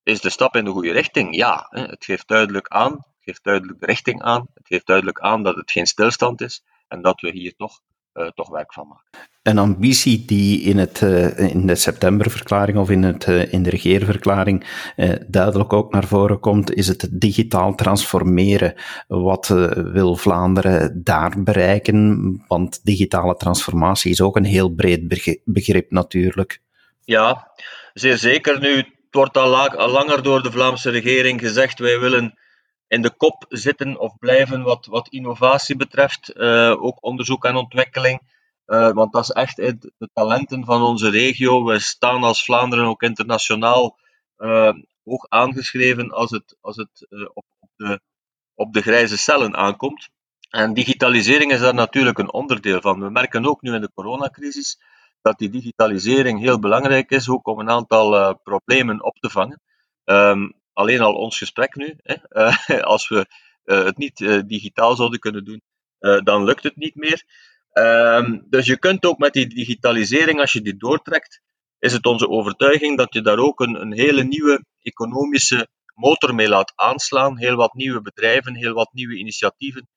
Is 0.03 0.21
de 0.21 0.31
stap 0.31 0.57
in 0.57 0.65
de 0.65 0.71
goede 0.71 0.93
richting? 0.93 1.37
Ja. 1.37 1.67
Het 1.71 2.05
geeft 2.05 2.29
duidelijk 2.29 2.69
aan, 2.69 2.93
het 2.93 3.21
geeft 3.21 3.45
duidelijk 3.45 3.81
de 3.81 3.87
richting 3.87 4.23
aan, 4.23 4.47
het 4.55 4.67
geeft 4.67 4.87
duidelijk 4.87 5.21
aan 5.21 5.43
dat 5.43 5.57
het 5.57 5.71
geen 5.71 5.87
stilstand 5.87 6.41
is 6.41 6.65
en 6.89 7.03
dat 7.03 7.21
we 7.21 7.31
hier 7.31 7.55
toch 7.57 7.81
uh, 8.15 8.29
toch 8.29 8.49
werk 8.49 8.73
van 8.73 8.89
maken. 8.89 9.29
Een 9.49 9.59
ambitie 9.59 10.25
die 10.25 10.61
in, 10.61 10.79
het, 10.79 11.01
uh, 11.01 11.39
in 11.39 11.67
de 11.67 11.75
septemberverklaring 11.75 12.79
of 12.79 12.91
in, 12.91 13.03
het, 13.03 13.27
uh, 13.27 13.53
in 13.53 13.63
de 13.63 13.71
regeerverklaring 13.71 14.65
duidelijk 15.27 15.73
ook 15.73 15.93
naar 15.93 16.07
voren 16.07 16.41
komt, 16.41 16.75
is 16.75 16.89
het 16.89 17.09
digitaal 17.11 17.75
transformeren. 17.75 18.75
Wat 19.07 19.47
wil 19.75 20.17
Vlaanderen 20.17 21.05
daar 21.05 21.43
bereiken? 21.43 22.45
Want 22.49 22.85
digitale 22.85 23.37
transformatie 23.37 24.11
is 24.11 24.21
ook 24.21 24.37
een 24.37 24.45
heel 24.45 24.69
breed 24.69 25.09
begrip 25.45 25.91
natuurlijk. 25.91 26.61
Ja, 27.05 27.53
zeer 27.95 28.17
zeker. 28.19 28.61
Nu, 28.61 28.85
wordt 29.11 29.37
al, 29.37 29.49
la 29.49 29.67
al 29.67 29.91
langer 29.91 30.23
door 30.23 30.43
de 30.43 30.51
Vlaamse 30.51 30.91
regering 30.91 31.41
gezegd, 31.41 31.79
wij 31.79 32.01
willen 32.01 32.39
in 32.89 33.03
de 33.03 33.17
kop 33.17 33.45
zitten 33.49 34.01
of 34.01 34.19
blijven 34.19 34.63
wat, 34.63 34.87
wat 34.87 35.09
innovatie 35.09 35.77
betreft, 35.77 36.39
ook 36.79 37.05
onderzoek 37.05 37.45
en 37.45 37.57
ontwikkeling. 37.57 38.37
Uh, 38.69 38.91
want 38.91 39.13
dat 39.13 39.23
is 39.23 39.31
echt 39.31 39.57
de 39.57 40.11
talenten 40.13 40.65
van 40.65 40.83
onze 40.83 41.11
regio. 41.11 41.65
We 41.65 41.79
staan 41.79 42.23
als 42.23 42.45
Vlaanderen 42.45 42.87
ook 42.87 43.03
internationaal 43.03 43.99
uh, 44.39 44.73
hoog 45.05 45.29
aangeschreven 45.29 46.11
als 46.11 46.31
het, 46.31 46.57
als 46.61 46.77
het 46.77 47.07
op, 47.11 47.45
op, 47.59 47.71
de, 47.77 48.01
op 48.55 48.73
de 48.73 48.83
grijze 48.83 49.19
cellen 49.19 49.57
aankomt. 49.57 50.09
En 50.51 50.75
digitalisering 50.75 51.53
is 51.53 51.61
daar 51.61 51.75
natuurlijk 51.75 52.19
een 52.19 52.33
onderdeel 52.33 52.81
van. 52.81 53.01
We 53.01 53.11
merken 53.11 53.47
ook 53.47 53.63
nu 53.63 53.75
in 53.75 53.81
de 53.81 53.93
coronacrisis 53.95 54.81
dat 55.23 55.39
die 55.39 55.51
digitalisering 55.51 56.41
heel 56.41 56.59
belangrijk 56.59 57.11
is, 57.11 57.29
ook 57.29 57.47
om 57.47 57.59
een 57.59 57.71
aantal 57.71 58.37
problemen 58.37 59.05
op 59.05 59.19
te 59.19 59.31
vangen. 59.31 59.61
Um, 60.05 60.53
alleen 60.73 61.01
al 61.01 61.15
ons 61.15 61.39
gesprek 61.39 61.75
nu, 61.75 61.97
hè, 62.03 62.83
als 62.95 63.09
we 63.09 63.27
het 63.63 63.97
niet 63.97 64.17
digitaal 64.47 64.97
zouden 64.97 65.19
kunnen 65.19 65.45
doen, 65.45 65.63
dan 66.25 66.45
lukt 66.45 66.63
het 66.63 66.77
niet 66.77 66.95
meer. 66.95 67.25
Um, 67.79 68.47
dus 68.49 68.67
je 68.67 68.79
kunt 68.79 69.05
ook 69.05 69.19
met 69.19 69.33
die 69.33 69.47
digitalisering, 69.47 70.41
als 70.41 70.53
je 70.53 70.63
die 70.63 70.77
doortrekt, 70.77 71.41
is 71.79 71.93
het 71.93 72.07
onze 72.07 72.29
overtuiging 72.29 72.97
dat 72.97 73.15
je 73.15 73.21
daar 73.21 73.39
ook 73.39 73.61
een, 73.61 73.81
een 73.81 73.93
hele 73.93 74.25
nieuwe 74.25 74.65
economische 74.83 75.69
motor 75.95 76.35
mee 76.35 76.49
laat 76.49 76.73
aanslaan, 76.75 77.39
heel 77.39 77.57
wat 77.57 77.75
nieuwe 77.75 78.01
bedrijven, 78.01 78.57
heel 78.57 78.73
wat 78.73 78.93
nieuwe 78.93 79.17
initiatieven 79.17 79.89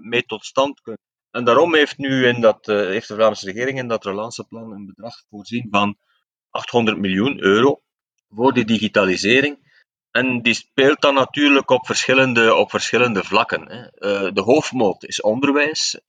mee 0.00 0.22
tot 0.26 0.44
stand 0.44 0.80
kunnen. 0.80 1.02
En 1.30 1.44
daarom 1.44 1.74
heeft 1.74 1.98
nu 1.98 2.26
in 2.26 2.40
dat, 2.40 2.66
heeft 2.66 3.08
de 3.08 3.14
Vlaamse 3.14 3.46
regering 3.46 3.78
in 3.78 3.88
dat 3.88 4.04
relanceplan 4.04 4.72
een 4.72 4.86
bedrag 4.86 5.14
voorzien 5.30 5.66
van 5.70 5.96
800 6.50 6.98
miljoen 6.98 7.42
euro 7.42 7.80
voor 8.28 8.52
die 8.52 8.64
digitalisering. 8.64 9.66
En 10.10 10.42
die 10.42 10.54
speelt 10.54 11.00
dan 11.00 11.14
natuurlijk 11.14 11.70
op 11.70 11.86
verschillende, 11.86 12.54
op 12.54 12.70
verschillende 12.70 13.24
vlakken. 13.24 13.70
Hè. 13.70 13.82
Uh, 13.82 14.32
de 14.32 14.40
hoofdmoot 14.40 15.04
is 15.04 15.20
onderwijs. 15.20 16.00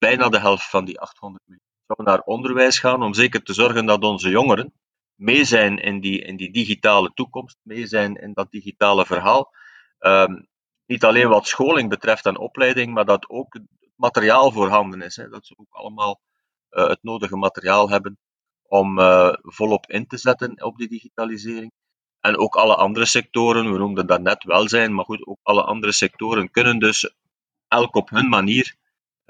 Bijna 0.00 0.28
de 0.28 0.38
helft 0.38 0.70
van 0.70 0.84
die 0.84 1.00
800 1.00 1.42
miljoen 1.46 1.68
zou 1.86 2.02
naar 2.02 2.20
onderwijs 2.20 2.78
gaan, 2.78 3.02
om 3.02 3.14
zeker 3.14 3.42
te 3.42 3.52
zorgen 3.52 3.86
dat 3.86 4.02
onze 4.02 4.30
jongeren 4.30 4.72
mee 5.14 5.44
zijn 5.44 5.78
in 5.78 6.00
die, 6.00 6.22
in 6.22 6.36
die 6.36 6.52
digitale 6.52 7.10
toekomst, 7.14 7.58
mee 7.62 7.86
zijn 7.86 8.14
in 8.16 8.32
dat 8.32 8.50
digitale 8.50 9.06
verhaal. 9.06 9.52
Um, 9.98 10.48
niet 10.86 11.04
alleen 11.04 11.28
wat 11.28 11.46
scholing 11.46 11.88
betreft 11.88 12.26
en 12.26 12.38
opleiding, 12.38 12.94
maar 12.94 13.04
dat 13.04 13.28
ook 13.28 13.54
het 13.54 13.62
materiaal 13.96 14.52
voorhanden 14.52 15.02
is. 15.02 15.16
Hè. 15.16 15.28
Dat 15.28 15.46
ze 15.46 15.54
ook 15.56 15.74
allemaal 15.74 16.20
uh, 16.70 16.88
het 16.88 17.02
nodige 17.02 17.36
materiaal 17.36 17.90
hebben 17.90 18.18
om 18.62 18.98
uh, 18.98 19.32
volop 19.40 19.90
in 19.90 20.06
te 20.06 20.16
zetten 20.16 20.64
op 20.64 20.76
die 20.76 20.88
digitalisering. 20.88 21.72
En 22.20 22.38
ook 22.38 22.56
alle 22.56 22.74
andere 22.74 23.06
sectoren, 23.06 23.72
we 23.72 23.78
noemden 23.78 24.06
dat 24.06 24.20
net 24.20 24.44
welzijn, 24.44 24.94
maar 24.94 25.04
goed, 25.04 25.26
ook 25.26 25.38
alle 25.42 25.62
andere 25.62 25.92
sectoren 25.92 26.50
kunnen 26.50 26.78
dus 26.78 27.14
elk 27.68 27.94
op 27.94 28.10
hun 28.10 28.28
manier 28.28 28.76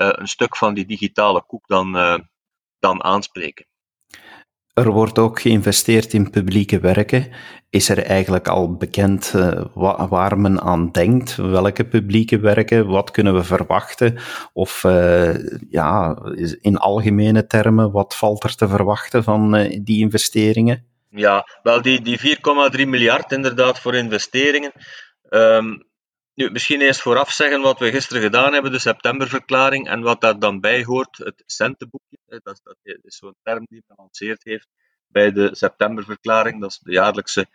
een 0.00 0.28
stuk 0.28 0.56
van 0.56 0.74
die 0.74 0.86
digitale 0.86 1.42
koek 1.46 1.66
dan, 1.66 1.96
uh, 1.96 2.18
dan 2.78 3.04
aanspreken. 3.04 3.66
Er 4.74 4.90
wordt 4.90 5.18
ook 5.18 5.40
geïnvesteerd 5.40 6.12
in 6.12 6.30
publieke 6.30 6.80
werken. 6.80 7.28
Is 7.70 7.88
er 7.88 8.04
eigenlijk 8.04 8.48
al 8.48 8.76
bekend 8.76 9.32
uh, 9.36 9.64
waar 10.08 10.38
men 10.38 10.60
aan 10.60 10.90
denkt? 10.90 11.36
Welke 11.36 11.84
publieke 11.84 12.38
werken? 12.38 12.86
Wat 12.86 13.10
kunnen 13.10 13.34
we 13.34 13.44
verwachten? 13.44 14.18
Of 14.52 14.82
ja, 15.70 16.18
in 16.60 16.76
algemene 16.76 17.46
termen, 17.46 17.90
wat 17.90 18.16
valt 18.16 18.44
er 18.44 18.54
te 18.54 18.68
verwachten 18.68 19.24
van 19.24 19.52
die 19.82 20.00
investeringen? 20.00 20.86
Ja, 21.10 21.46
wel 21.62 21.82
die, 21.82 22.00
die 22.00 22.18
4,3 22.18 22.88
miljard 22.88 23.32
inderdaad 23.32 23.80
voor 23.80 23.94
investeringen. 23.94 24.72
Um, 25.30 25.89
nu, 26.34 26.50
misschien 26.50 26.80
eerst 26.80 27.00
vooraf 27.00 27.30
zeggen 27.30 27.60
wat 27.60 27.78
we 27.78 27.90
gisteren 27.90 28.22
gedaan 28.22 28.52
hebben, 28.52 28.72
de 28.72 28.78
septemberverklaring, 28.78 29.88
en 29.88 30.00
wat 30.00 30.20
daar 30.20 30.38
dan 30.38 30.60
bij 30.60 30.84
hoort, 30.84 31.16
het 31.16 31.42
centenboekje. 31.46 32.18
Dat, 32.26 32.60
dat 32.62 32.76
is 32.82 33.16
zo'n 33.16 33.36
term 33.42 33.64
die 33.68 33.84
gelanceerd 33.86 34.44
heeft 34.44 34.68
bij 35.06 35.32
de 35.32 35.48
septemberverklaring. 35.52 36.60
Dat 36.60 36.70
is 36.70 36.78
de 36.78 36.92
jaarlijkse 36.92 37.46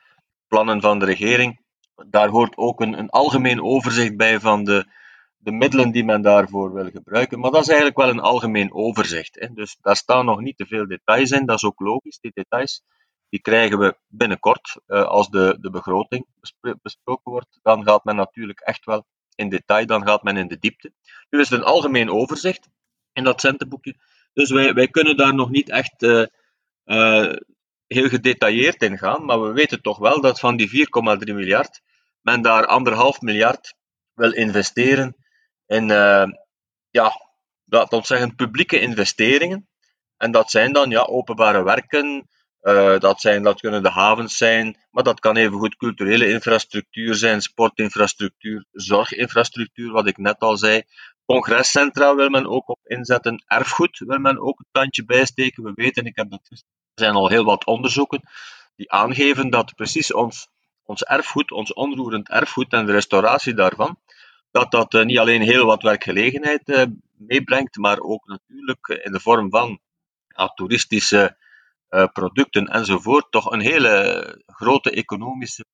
plannen 0.48 0.82
van 0.82 1.00
de 1.00 1.06
regering. 1.06 1.64
Daar 2.10 2.30
hoort 2.30 2.58
ook 2.58 2.82
een, 2.82 2.98
een 2.98 3.10
algemeen 3.10 3.64
overzicht 3.64 4.18
bij 4.18 4.40
van 4.40 4.64
de, 4.64 4.86
de 5.38 5.52
middelen 5.52 5.92
die 5.92 6.06
men 6.06 6.22
daarvoor 6.22 6.74
wil 6.74 6.90
gebruiken. 6.90 7.40
Maar 7.40 7.52
dat 7.52 7.62
is 7.62 7.68
eigenlijk 7.68 7.98
wel 7.98 8.10
een 8.10 8.20
algemeen 8.20 8.74
overzicht. 8.74 9.36
Hè. 9.40 9.48
Dus 9.54 9.78
daar 9.82 9.96
staan 9.96 10.26
nog 10.26 10.40
niet 10.40 10.58
te 10.58 10.66
veel 10.66 10.88
details 10.88 11.32
in, 11.32 11.46
dat 11.46 11.56
is 11.56 11.66
ook 11.66 11.80
logisch, 11.80 12.20
die 12.20 12.32
details 12.34 12.82
die 13.36 13.44
krijgen 13.44 13.80
we 13.80 13.98
binnenkort. 14.08 14.76
Uh, 14.88 15.04
als 15.04 15.30
de, 15.30 15.58
de 15.60 15.70
begroting 15.70 16.26
besproken 16.82 17.32
wordt, 17.32 17.60
dan 17.62 17.84
gaat 17.84 18.04
men 18.04 18.16
natuurlijk 18.16 18.60
echt 18.60 18.86
wel 18.86 19.06
in 19.36 19.50
detail, 19.50 19.86
dan 19.86 20.08
gaat 20.08 20.24
men 20.24 20.38
in 20.38 20.48
de 20.48 20.60
diepte. 20.60 20.94
Nu 21.30 21.40
is 21.40 21.50
het 21.50 21.60
een 21.60 21.66
algemeen 21.66 22.10
overzicht 22.10 22.70
in 23.14 23.24
dat 23.24 23.42
centenboekje. 23.42 23.96
Dus 24.34 24.52
wij, 24.52 24.74
wij 24.74 24.88
kunnen 24.88 25.18
daar 25.18 25.34
nog 25.34 25.50
niet 25.50 25.70
echt 25.70 26.04
uh, 26.04 26.26
uh, 26.86 27.34
heel 27.88 28.10
gedetailleerd 28.10 28.82
in 28.82 28.98
gaan, 28.98 29.26
maar 29.26 29.42
we 29.42 29.52
weten 29.52 29.82
toch 29.82 29.98
wel 29.98 30.22
dat 30.22 30.40
van 30.40 30.56
die 30.56 30.70
4,3 30.70 31.34
miljard 31.34 31.82
men 32.22 32.42
daar 32.42 32.66
anderhalf 32.66 33.22
miljard 33.22 33.76
wil 34.14 34.32
investeren 34.32 35.16
in, 35.66 35.88
ja, 36.90 37.12
laten 37.66 38.00
we 38.00 38.06
zeggen, 38.06 38.36
publieke 38.36 38.80
investeringen. 38.80 39.70
En 40.18 40.32
dat 40.32 40.52
zijn 40.52 40.74
dan 40.74 40.90
ja, 40.90 41.02
openbare 41.02 41.64
werken, 41.64 42.28
uh, 42.66 43.00
dat, 43.00 43.22
zijn, 43.22 43.44
dat 43.44 43.60
kunnen 43.60 43.84
de 43.84 43.90
havens 43.90 44.38
zijn, 44.38 44.78
maar 44.92 45.04
dat 45.04 45.20
kan 45.20 45.36
evengoed 45.36 45.76
culturele 45.76 46.30
infrastructuur 46.30 47.16
zijn, 47.16 47.42
sportinfrastructuur, 47.42 48.66
zorginfrastructuur, 48.72 49.92
wat 49.92 50.08
ik 50.08 50.18
net 50.18 50.40
al 50.40 50.58
zei. 50.58 50.84
Congrescentra 51.26 52.16
wil 52.16 52.30
men 52.30 52.48
ook 52.48 52.70
op 52.70 52.80
inzetten, 52.84 53.44
erfgoed 53.48 54.00
wil 54.06 54.20
men 54.20 54.40
ook 54.40 54.60
een 54.60 54.68
tandje 54.72 55.06
bijsteken. 55.06 55.64
We 55.64 55.72
weten, 55.76 56.06
ik 56.06 56.16
heb 56.16 56.30
dat 56.30 56.48
er 56.50 56.62
zijn 56.96 57.14
al 57.14 57.30
heel 57.30 57.44
wat 57.44 57.66
onderzoeken 57.66 58.22
die 58.76 58.92
aangeven 58.92 59.50
dat 59.50 59.76
precies 59.76 60.14
ons, 60.14 60.48
ons 60.84 61.04
erfgoed, 61.04 61.52
ons 61.52 61.74
onroerend 61.74 62.30
erfgoed 62.30 62.74
en 62.74 62.86
de 62.86 62.92
restauratie 62.92 63.54
daarvan, 63.54 64.00
dat 64.52 64.72
dat 64.72 64.94
uh, 64.94 65.04
niet 65.04 65.18
alleen 65.18 65.42
heel 65.42 65.66
wat 65.66 65.82
werkgelegenheid 65.82 66.70
uh, 66.70 66.84
meebrengt, 67.18 67.78
maar 67.78 68.00
ook 68.00 68.28
natuurlijk 68.28 68.88
in 69.04 69.12
de 69.12 69.20
vorm 69.20 69.50
van 69.50 69.80
toeristische 70.56 71.38
producten 71.88 72.66
enzovoort, 72.68 73.32
toch 73.32 73.52
een 73.52 73.60
hele 73.60 74.44
grote 74.46 74.92
economische, 74.92 75.66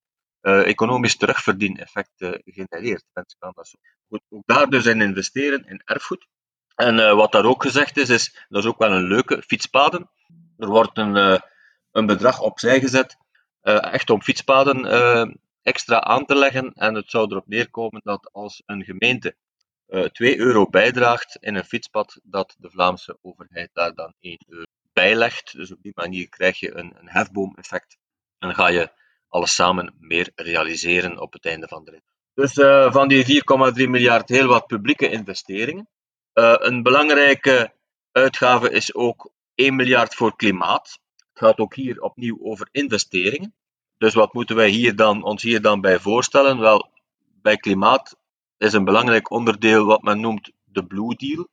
uh, 0.42 0.68
economisch 0.68 1.18
terugverdieneffect 1.18 2.12
uh, 2.18 2.32
genereert. 2.46 3.04
Mensen 3.14 3.40
kan 3.40 3.52
dat 3.56 3.68
zo 3.68 3.78
ook 4.30 4.44
daar 4.46 4.70
dus 4.70 4.86
in 4.86 5.02
investeren, 5.02 5.66
in 5.66 5.82
erfgoed. 5.86 6.28
En 6.76 7.16
wat 7.16 7.32
daar 7.32 7.46
ook 7.46 7.62
gezegd 7.62 7.98
is, 7.98 8.10
is, 8.10 8.46
dat 8.50 8.64
is 8.64 8.70
ook 8.70 8.78
wel 8.78 8.92
een 8.92 9.08
leuke, 9.08 9.44
fietspaden. 9.48 10.10
Er 10.58 10.68
wordt 10.68 10.98
een, 10.98 11.42
een 11.92 12.06
bedrag 12.06 12.42
opzij 12.42 12.80
gezet, 12.80 13.18
echt 13.62 14.10
om 14.10 14.22
fietspaden 14.22 14.86
extra 15.62 16.02
aan 16.02 16.26
te 16.26 16.36
leggen. 16.36 16.74
En 16.74 16.96
het 16.96 17.10
zou 17.10 17.32
erop 17.32 17.48
neerkomen 17.48 18.02
dat 18.04 18.30
als 18.32 18.64
een 18.66 18.84
gemeente 18.84 19.36
uh, 19.88 20.06
2 20.06 20.38
euro 20.38 20.70
bijdraagt 20.70 21.38
in 21.40 21.56
een 21.56 21.66
fietspad, 21.66 22.20
dat 22.24 22.56
de 22.60 22.70
Vlaamse 22.70 23.18
overheid 23.22 23.70
daar 23.74 23.94
dan 23.94 24.14
1 24.20 24.38
euro 24.48 24.66
bijlegt. 24.94 25.56
Dus 25.56 25.72
op 25.72 25.82
die 25.82 25.92
manier 25.96 26.30
krijg 26.30 26.60
je 26.60 26.76
een, 26.76 26.94
een 27.00 27.10
hefboom-effect 27.10 27.98
en 28.40 28.56
ga 28.56 28.68
je 28.68 28.92
alles 29.28 29.56
samen 29.56 29.96
meer 30.00 30.32
realiseren 30.36 31.20
op 31.20 31.34
het 31.34 31.46
einde 31.46 31.68
van 31.68 31.86
de 31.86 31.92
rit. 31.92 32.04
Dus 32.34 32.58
uh, 32.58 32.94
van 32.94 33.08
die 33.08 33.44
4,3 33.84 33.90
miljard 33.90 34.30
heel 34.30 34.48
wat 34.48 34.68
publieke 34.68 35.10
investeringen. 35.10 35.90
Uh, 36.34 36.56
een 36.58 36.84
belangrijke 36.84 37.74
uitgave 38.12 38.72
is 38.72 38.94
ook 38.94 39.32
1 39.56 39.76
miljard 39.76 40.16
voor 40.16 40.36
klimaat. 40.36 41.00
Het 41.16 41.40
gaat 41.40 41.58
ook 41.58 41.76
hier 41.76 42.02
opnieuw 42.02 42.38
over 42.42 42.68
investeringen. 42.72 43.56
Dus 43.98 44.14
wat 44.14 44.34
moeten 44.34 44.56
wij 44.56 44.70
hier 44.70 44.96
dan, 44.96 45.24
ons 45.24 45.44
hier 45.44 45.62
dan 45.62 45.82
bij 45.82 46.00
voorstellen? 46.00 46.60
Wel, 46.60 46.92
bij 47.42 47.58
klimaat 47.58 48.18
is 48.58 48.74
een 48.74 48.84
belangrijk 48.84 49.30
onderdeel 49.30 49.86
wat 49.86 50.02
men 50.02 50.20
noemt 50.20 50.52
de 50.64 50.86
Blue 50.86 51.16
Deal. 51.16 51.48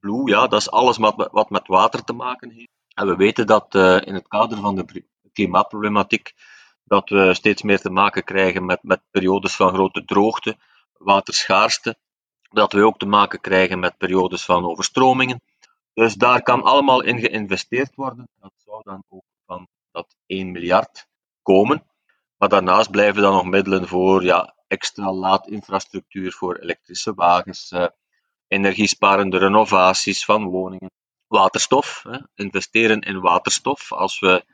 Blue, 0.00 0.28
ja, 0.28 0.46
dat 0.46 0.60
is 0.60 0.70
alles 0.70 0.96
wat, 0.96 1.28
wat 1.32 1.50
met 1.50 1.66
water 1.66 2.04
te 2.04 2.12
maken 2.12 2.50
heeft. 2.50 2.79
En 3.00 3.06
we 3.06 3.16
weten 3.16 3.46
dat 3.46 3.74
uh, 3.74 4.00
in 4.04 4.14
het 4.14 4.28
kader 4.28 4.58
van 4.58 4.74
de 4.74 5.04
klimaatproblematiek 5.32 6.34
dat 6.84 7.08
we 7.08 7.34
steeds 7.34 7.62
meer 7.62 7.80
te 7.80 7.90
maken 7.90 8.24
krijgen 8.24 8.64
met, 8.64 8.82
met 8.82 9.00
periodes 9.10 9.56
van 9.56 9.74
grote 9.74 10.04
droogte, 10.04 10.56
waterschaarste, 10.98 11.96
dat 12.50 12.72
we 12.72 12.84
ook 12.84 12.98
te 12.98 13.06
maken 13.06 13.40
krijgen 13.40 13.78
met 13.78 13.98
periodes 13.98 14.44
van 14.44 14.64
overstromingen. 14.64 15.42
Dus 15.94 16.14
daar 16.14 16.42
kan 16.42 16.62
allemaal 16.62 17.00
in 17.02 17.18
geïnvesteerd 17.18 17.94
worden. 17.94 18.28
Dat 18.40 18.52
zou 18.56 18.82
dan 18.84 19.04
ook 19.08 19.24
van 19.46 19.68
dat 19.90 20.16
1 20.26 20.50
miljard 20.50 21.06
komen. 21.42 21.84
Maar 22.36 22.48
daarnaast 22.48 22.90
blijven 22.90 23.22
dan 23.22 23.32
nog 23.32 23.44
middelen 23.44 23.88
voor 23.88 24.22
ja, 24.24 24.54
extra 24.66 25.12
laadinfrastructuur 25.12 26.32
voor 26.32 26.56
elektrische 26.56 27.14
wagens, 27.14 27.70
eh, 27.70 27.86
energiesparende 28.48 29.38
renovaties 29.38 30.24
van 30.24 30.44
woningen, 30.44 30.90
waterstof, 31.30 32.02
hè, 32.08 32.18
investeren 32.34 33.00
in 33.00 33.20
waterstof. 33.20 33.92
Als 33.92 34.18
we 34.18 34.44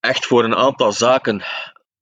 echt 0.00 0.26
voor 0.26 0.44
een 0.44 0.56
aantal 0.56 0.92
zaken 0.92 1.42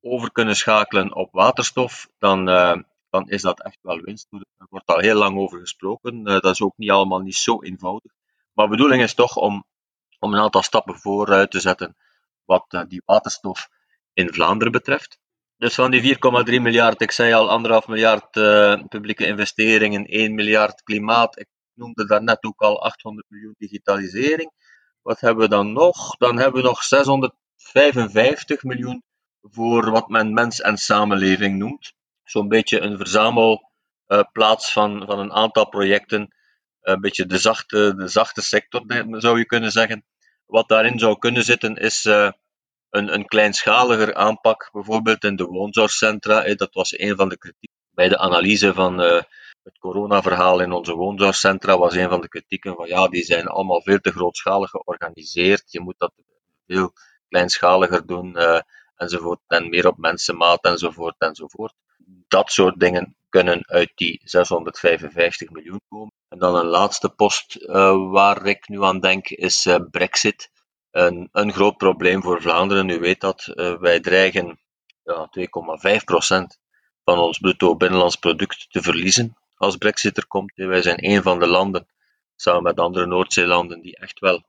over 0.01 0.33
kunnen 0.33 0.57
schakelen 0.57 1.15
op 1.15 1.33
waterstof, 1.33 2.09
dan, 2.19 2.49
uh, 2.49 2.77
dan 3.11 3.29
is 3.29 3.43
dat 3.43 3.63
echt 3.63 3.79
wel 3.83 4.01
winst. 4.01 4.27
Er 4.31 4.67
wordt 4.71 4.87
al 4.87 4.99
heel 4.99 5.17
lang 5.17 5.39
over 5.39 5.61
gesproken. 5.61 6.19
Uh, 6.19 6.25
dat 6.25 6.45
is 6.45 6.63
ook 6.63 6.77
niet 6.77 6.91
allemaal 6.91 7.19
niet 7.19 7.35
zo 7.35 7.63
eenvoudig. 7.63 8.13
Maar 8.53 8.69
bedoeling 8.69 9.03
is 9.03 9.15
toch 9.15 9.37
om, 9.37 9.65
om 10.19 10.35
een 10.35 10.41
aantal 10.41 10.63
stappen 10.63 10.99
vooruit 10.99 11.51
te 11.51 11.61
zetten 11.61 11.97
wat 12.45 12.67
uh, 12.69 12.83
die 12.89 13.03
waterstof 13.05 13.69
in 14.13 14.33
Vlaanderen 14.33 14.73
betreft. 14.73 15.19
Dus 15.57 15.75
van 15.75 15.91
die 15.91 16.17
4,3 16.17 16.21
miljard, 16.45 17.01
ik 17.01 17.11
zei 17.11 17.33
al 17.33 17.51
anderhalf 17.51 17.87
miljard 17.89 18.31
publieke 18.89 19.27
investeringen, 19.27 20.07
1 20.07 20.35
miljard 20.35 20.83
klimaat. 20.83 21.47
Noemde 21.79 22.07
daarnet 22.07 22.45
ook 22.45 22.61
al 22.61 22.83
800 22.83 23.27
miljoen 23.31 23.55
digitalisering. 23.59 24.53
Wat 25.03 25.21
hebben 25.21 25.45
we 25.45 25.51
dan 25.51 25.73
nog? 25.73 26.17
Dan 26.17 26.39
hebben 26.39 26.63
we 26.63 26.69
nog 26.69 26.83
655 26.83 28.63
miljoen 28.63 29.03
voor 29.41 29.91
wat 29.91 30.09
men 30.09 30.33
mens 30.33 30.61
en 30.61 30.77
samenleving 30.77 31.59
noemt. 31.59 31.93
Zo'n 32.25 32.49
beetje 32.49 32.81
een 32.81 32.97
verzamelplaats 32.97 34.73
van, 34.73 35.07
van 35.07 35.19
een 35.19 35.33
aantal 35.33 35.69
projecten. 35.69 36.35
Een 36.81 37.01
beetje 37.01 37.27
de 37.27 37.39
zachte, 37.39 37.95
de 37.97 38.09
zachte 38.09 38.43
sector, 38.43 38.83
zou 39.11 39.39
je 39.39 39.47
kunnen 39.47 39.73
zeggen. 39.73 40.05
Wat 40.47 40.69
daarin 40.69 40.99
zou 40.99 41.19
kunnen 41.19 41.45
zitten, 41.45 41.77
is 41.77 42.05
uh, 42.05 42.31
een, 42.91 43.15
een 43.15 43.27
kleinschaliger 43.27 44.15
aanpak, 44.15 44.69
bijvoorbeeld 44.73 45.25
in 45.25 45.37
de 45.37 45.45
woonzorgcentra. 45.45 46.55
Dat 46.55 46.75
was 46.75 46.99
een 46.99 47.17
van 47.17 47.29
de 47.29 47.39
kritieken 47.39 47.77
bij 47.91 48.09
de 48.09 48.19
analyse 48.19 48.75
van 48.75 49.25
het 49.69 49.79
coronaverhaal 49.79 50.61
in 50.61 50.73
onze 50.73 50.95
woonzorgcentra. 50.95 51.79
Was 51.79 51.95
een 51.95 52.09
van 52.09 52.21
de 52.21 52.29
kritieken 52.29 52.75
van 52.75 52.89
ja, 52.89 53.09
die 53.09 53.25
zijn 53.25 53.47
allemaal 53.47 53.83
veel 53.83 53.99
te 53.99 54.11
grootschalig 54.11 54.71
georganiseerd. 54.71 55.73
Je 55.73 55.81
moet 55.81 55.99
dat 55.99 56.13
veel 56.67 56.93
kleinschaliger 57.29 58.07
doen. 58.07 58.37
Uh, 58.37 58.61
enzovoort, 58.97 59.41
en 59.47 59.69
meer 59.69 59.87
op 59.87 59.99
mensenmaat 59.99 60.65
enzovoort 60.65 61.15
enzovoort. 61.19 61.75
Dat 62.29 62.53
soort 62.53 62.81
dingen 62.81 63.17
kunnen 63.29 63.67
uit 63.67 63.93
die 63.95 64.21
655 64.25 65.51
miljoen 65.51 65.81
komen. 65.89 66.13
En 66.29 66.39
dan 66.39 66.55
een 66.55 66.67
laatste 66.67 67.09
post 67.09 67.57
uh, 67.57 68.11
waar 68.11 68.47
ik 68.47 68.69
nu 68.69 68.83
aan 68.83 69.01
denk 69.01 69.29
is 69.29 69.67
uh, 69.67 69.77
Brexit. 69.91 70.51
Een, 70.91 71.29
een, 71.33 71.53
groot 71.53 71.77
probleem 71.77 72.23
voor 72.23 72.43
Vlaanderen. 72.43 72.89
U 72.89 72.99
weet 72.99 73.21
dat 73.21 73.53
wij 73.81 74.01
dreigen 74.01 74.59
ja, 75.03 75.31
2,5% 75.39 75.45
van 77.05 77.19
ons 77.19 77.39
bruto 77.39 77.77
binnenlands 77.77 78.17
product 78.17 78.67
te 78.71 78.83
verliezen 78.83 79.37
als 79.59 79.77
Brexit 79.77 80.17
er 80.17 80.27
komt. 80.27 80.53
Wij 80.55 80.83
zijn 80.83 81.05
een 81.05 81.23
van 81.23 81.39
de 81.39 81.47
landen, 81.47 81.87
samen 82.37 82.63
met 82.63 82.81
andere 82.81 83.07
Noordzeelanden, 83.07 83.81
die 83.81 83.97
echt 83.97 84.19
wel 84.19 84.47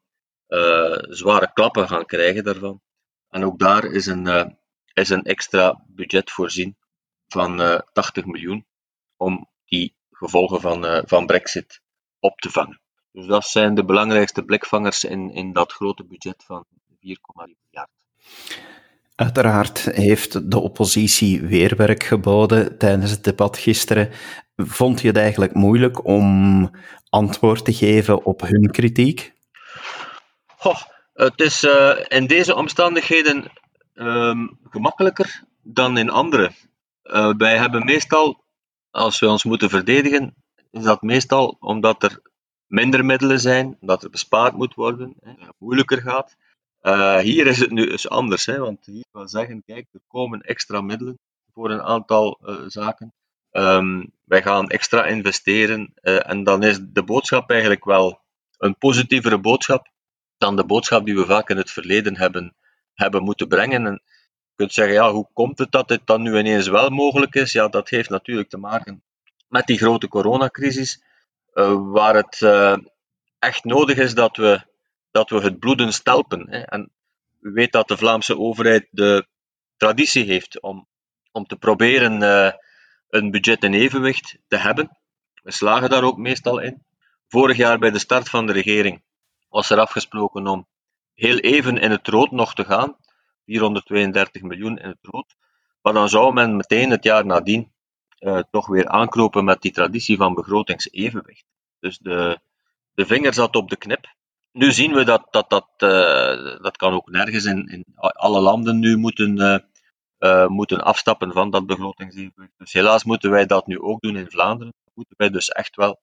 zware 1.10 1.52
klappen 1.54 1.88
gaan 1.88 2.06
krijgen 2.06 2.44
daarvan. 2.44 2.82
En 3.30 3.46
ook 3.46 3.60
daar 3.60 3.86
is 3.86 4.06
een, 4.06 4.26
uh, 4.26 4.46
is 4.94 5.10
een 5.10 5.24
extra 5.24 5.84
budget 5.88 6.32
voorzien 6.32 6.78
van 7.28 7.62
uh, 7.62 7.74
eh, 7.74 7.80
80 7.94 8.26
miljoen 8.26 8.66
om 9.18 9.50
die 9.66 9.96
gevolgen 10.12 10.62
van, 10.62 11.04
van 11.06 11.26
Brexit 11.26 11.82
op 12.20 12.40
te 12.40 12.50
vangen. 12.50 12.82
Dus 13.12 13.26
dat 13.26 13.46
zijn 13.46 13.76
de 13.76 13.86
belangrijkste 13.86 14.44
blikvangers 14.44 15.04
in, 15.04 15.32
in 15.34 15.54
dat 15.54 15.72
grote 15.72 16.06
budget 16.06 16.44
van 16.46 16.66
4,1 16.70 16.98
miljard. 17.36 17.90
Uiteraard 19.16 19.80
heeft 19.80 20.52
de 20.52 20.60
oppositie 20.60 21.42
weerwerk 21.42 22.04
geboden 22.04 22.78
tijdens 22.78 23.12
het 23.12 23.24
debat 23.24 23.58
gisteren. 23.58 24.10
Vond 24.62 25.02
je 25.02 25.08
het 25.08 25.18
eigenlijk 25.18 25.54
moeilijk 25.54 26.06
om 26.06 26.70
antwoord 27.10 27.66
te 27.66 27.74
geven 27.74 28.26
op 28.26 28.42
hun 28.42 28.72
kritiek? 28.72 29.34
Het 31.14 31.40
is 31.40 31.64
uh, 31.64 31.96
in 32.08 32.28
deze 32.28 32.56
omstandigheden 32.56 33.52
um, 33.94 34.60
gemakkelijker 34.70 35.44
dan 35.62 35.98
in 35.98 36.10
andere. 36.10 36.52
Uh, 37.04 37.34
wij 37.38 37.58
hebben 37.58 37.86
meestal, 37.86 38.44
als 38.92 39.20
we 39.20 39.30
ons 39.30 39.44
moeten 39.44 39.70
verdedigen, 39.70 40.36
is 40.72 40.84
dat 40.84 41.02
meestal 41.02 41.58
omdat 41.60 42.04
er 42.04 42.22
minder 42.68 43.06
middelen 43.06 43.40
zijn, 43.40 43.78
dat 43.82 44.04
er 44.04 44.10
bespaard 44.10 44.54
moet 44.54 44.74
worden, 44.74 45.14
hè, 45.20 45.32
moeilijker 45.58 46.02
gaat. 46.02 46.36
Uh, 46.82 47.18
hier 47.18 47.48
is 47.48 47.60
het 47.60 47.72
nu 47.72 47.92
eens 47.92 48.10
anders, 48.10 48.46
hè, 48.46 48.58
want 48.58 48.86
hier 48.86 49.06
wil 49.12 49.28
zeggen, 49.28 49.64
kijk, 49.66 49.88
er 49.92 50.02
komen 50.08 50.42
extra 50.42 50.82
middelen 50.82 51.20
voor 51.54 51.72
een 51.72 51.82
aantal 51.82 52.40
zaken. 52.68 53.14
Um, 53.52 54.12
wij 54.26 54.42
gaan 54.42 54.70
extra 54.70 55.06
investeren 55.06 55.94
en 56.02 56.44
dan 56.44 56.64
is 56.64 56.80
de 56.82 57.04
boodschap 57.04 57.50
eigenlijk 57.50 57.86
wel 57.86 58.22
een 58.58 58.78
positievere 58.78 59.40
boodschap 59.40 59.88
dan 60.38 60.56
de 60.56 60.66
boodschap 60.66 61.06
die 61.06 61.16
we 61.16 61.26
vaak 61.26 61.50
in 61.50 61.58
het 61.58 61.72
verleden 61.72 62.18
hebben, 62.18 62.56
hebben 62.94 63.24
moeten 63.24 63.48
brengen. 63.48 63.86
En 63.86 64.02
je 64.04 64.56
kunt 64.56 64.74
zeggen, 64.74 64.94
ja, 64.94 65.12
hoe 65.12 65.30
komt 65.34 65.60
het 65.60 65.72
dat 65.72 65.88
dit 65.88 66.02
dan 66.06 66.22
nu 66.22 66.38
ineens 66.38 66.68
wel 66.68 66.90
mogelijk 66.90 67.36
is? 67.36 67.52
Ja, 67.52 67.68
dat 67.68 67.90
heeft 67.90 68.10
natuurlijk 68.10 68.50
te 68.50 68.58
maken 68.58 69.04
met 69.48 69.66
die 69.66 69.78
grote 69.78 70.08
coronacrisis, 70.08 71.04
uh, 71.54 71.92
waar 71.92 72.16
het 72.16 72.42
uh, 72.42 72.78
echt 73.40 73.64
nodig 73.64 73.98
is 73.98 74.14
dat 74.14 74.38
we, 74.38 74.62
dat 75.12 75.30
we 75.30 75.40
het 75.40 75.60
bloeden 75.60 75.94
stelpen. 75.94 76.50
Hè. 76.50 76.60
En 76.60 76.92
u 77.42 77.52
weet 77.52 77.72
dat 77.72 77.88
de 77.88 77.98
Vlaamse 77.98 78.38
overheid 78.38 78.88
de 78.92 79.28
traditie 79.78 80.26
heeft 80.26 80.62
om, 80.62 80.88
om 81.32 81.46
te 81.46 81.56
proberen 81.56 82.22
een 83.10 83.32
budget 83.32 83.64
in 83.64 83.74
evenwicht 83.74 84.38
te 84.48 84.58
hebben. 84.58 84.98
We 85.44 85.52
slagen 85.52 85.90
daar 85.90 86.04
ook 86.04 86.18
meestal 86.18 86.60
in. 86.60 86.84
Vorig 87.28 87.58
jaar 87.58 87.80
bij 87.80 87.92
de 87.92 88.00
start 88.00 88.30
van 88.30 88.46
de 88.46 88.54
regering 88.54 89.04
was 89.50 89.70
er 89.70 89.80
afgesproken 89.80 90.48
om 90.48 90.68
heel 91.14 91.38
even 91.38 91.78
in 91.78 91.92
het 91.92 92.08
rood 92.08 92.32
nog 92.32 92.54
te 92.54 92.66
gaan, 92.66 92.96
432 93.46 94.42
miljoen 94.42 94.78
in 94.78 94.90
het 94.90 94.98
rood. 95.02 95.36
Maar 95.82 95.94
dan 95.94 96.10
zou 96.10 96.34
men 96.34 96.56
meteen 96.56 96.90
het 96.90 97.04
jaar 97.04 97.26
nadien 97.26 97.72
uh, 98.20 98.40
toch 98.52 98.68
weer 98.68 98.88
aanknopen 98.88 99.44
met 99.44 99.62
die 99.62 99.72
traditie 99.72 100.18
van 100.18 100.34
begrotingsevenwicht. 100.34 101.46
Dus 101.80 101.98
de, 101.98 102.40
de 102.94 103.06
vinger 103.06 103.34
zat 103.34 103.56
op 103.56 103.70
de 103.70 103.78
knip. 103.78 104.18
Nu 104.52 104.72
zien 104.72 104.94
we 104.94 105.04
dat 105.04 105.28
dat, 105.32 105.50
dat, 105.50 105.70
uh, 105.78 106.62
dat 106.62 106.78
kan 106.78 106.94
ook 106.94 107.10
nergens 107.10 107.46
in, 107.46 107.68
in 107.68 107.86
alle 107.96 108.40
landen 108.40 108.80
nu 108.80 108.98
moeten, 108.98 109.38
uh, 109.38 109.58
moeten 110.48 110.82
afstappen 110.82 111.32
van 111.32 111.50
dat 111.50 111.66
begrotingsevenwicht. 111.66 112.54
Dus 112.58 112.74
helaas 112.74 113.04
moeten 113.04 113.30
wij 113.30 113.46
dat 113.46 113.68
nu 113.68 113.80
ook 113.80 114.02
doen 114.02 114.16
in 114.16 114.32
Vlaanderen. 114.32 114.74
Moeten 114.94 115.16
wij 115.18 115.30
dus 115.30 115.50
echt 115.50 115.76
wel 115.76 116.00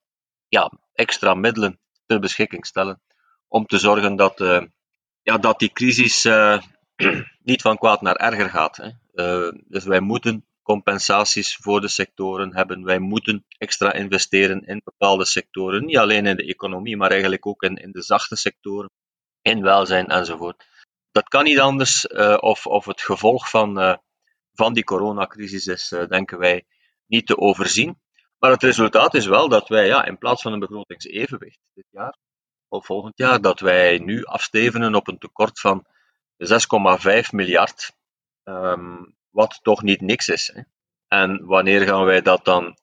ja, 0.48 0.72
extra 0.92 1.35
middelen 1.35 1.79
ter 2.07 2.20
beschikking 2.20 2.66
stellen 2.66 3.00
om 3.48 3.66
te 3.66 3.79
zorgen 3.79 4.16
dat, 4.16 4.40
uh, 4.40 4.62
ja, 5.22 5.38
dat 5.38 5.59
die 5.59 5.72
crisis 5.72 6.24
uh, 6.24 6.59
niet 7.42 7.62
van 7.62 7.79
kwaad 7.79 8.00
naar 8.00 8.16
erger 8.16 8.50
gaat. 8.50 8.76
Hè. 8.76 8.90
Dus 9.66 9.85
wij 9.85 10.00
moeten 10.00 10.44
compensaties 10.62 11.57
voor 11.57 11.81
de 11.81 11.88
sectoren 11.88 12.55
hebben. 12.55 12.85
Wij 12.85 12.98
moeten 12.98 13.44
extra 13.59 13.92
investeren 13.92 14.66
in 14.66 14.81
bepaalde 14.85 15.24
sectoren. 15.24 15.85
Niet 15.85 15.98
alleen 15.98 16.26
in 16.26 16.37
de 16.37 16.46
economie, 16.46 16.96
maar 16.96 17.11
eigenlijk 17.11 17.46
ook 17.46 17.62
in, 17.62 17.76
in 17.76 17.92
de 17.92 18.02
zachte 18.02 18.37
sectoren, 18.37 18.90
in 19.42 19.62
welzijn 19.62 20.07
enzovoort. 20.07 20.66
Dat 21.16 21.29
kan 21.29 21.44
niet 21.44 21.61
anders, 21.61 22.07
of, 22.40 22.66
of 22.66 22.85
het 22.85 23.00
gevolg 23.00 23.50
van, 23.50 24.00
van 24.52 24.72
die 24.72 24.85
coronacrisis 24.85 25.66
is, 25.66 25.88
denken 26.09 26.38
wij, 26.38 26.64
niet 27.07 27.26
te 27.26 27.37
overzien. 27.37 28.00
Maar 28.38 28.50
het 28.50 28.62
resultaat 28.62 29.14
is 29.14 29.26
wel 29.26 29.48
dat 29.48 29.68
wij 29.68 29.87
ja, 29.87 30.05
in 30.05 30.18
plaats 30.18 30.42
van 30.42 30.52
een 30.52 30.59
begrotingsevenwicht 30.59 31.59
dit 31.74 31.87
jaar 31.90 32.16
of 32.68 32.87
volgend 32.87 33.18
jaar, 33.18 33.40
dat 33.40 33.61
wij 33.61 33.98
nu 33.98 34.24
afstevenen 34.24 34.94
op 34.94 35.09
een 35.09 35.18
tekort 35.18 35.61
van 35.61 35.87
6,5 36.37 37.31
miljard, 37.31 37.92
um, 38.44 39.16
wat 39.31 39.59
toch 39.62 39.83
niet 39.83 40.00
niks 40.00 40.29
is. 40.29 40.50
Hè. 40.55 40.62
En 41.09 41.44
wanneer 41.44 41.87
gaan 41.87 42.05
wij 42.05 42.22
dat 42.22 42.44
dan 42.44 42.79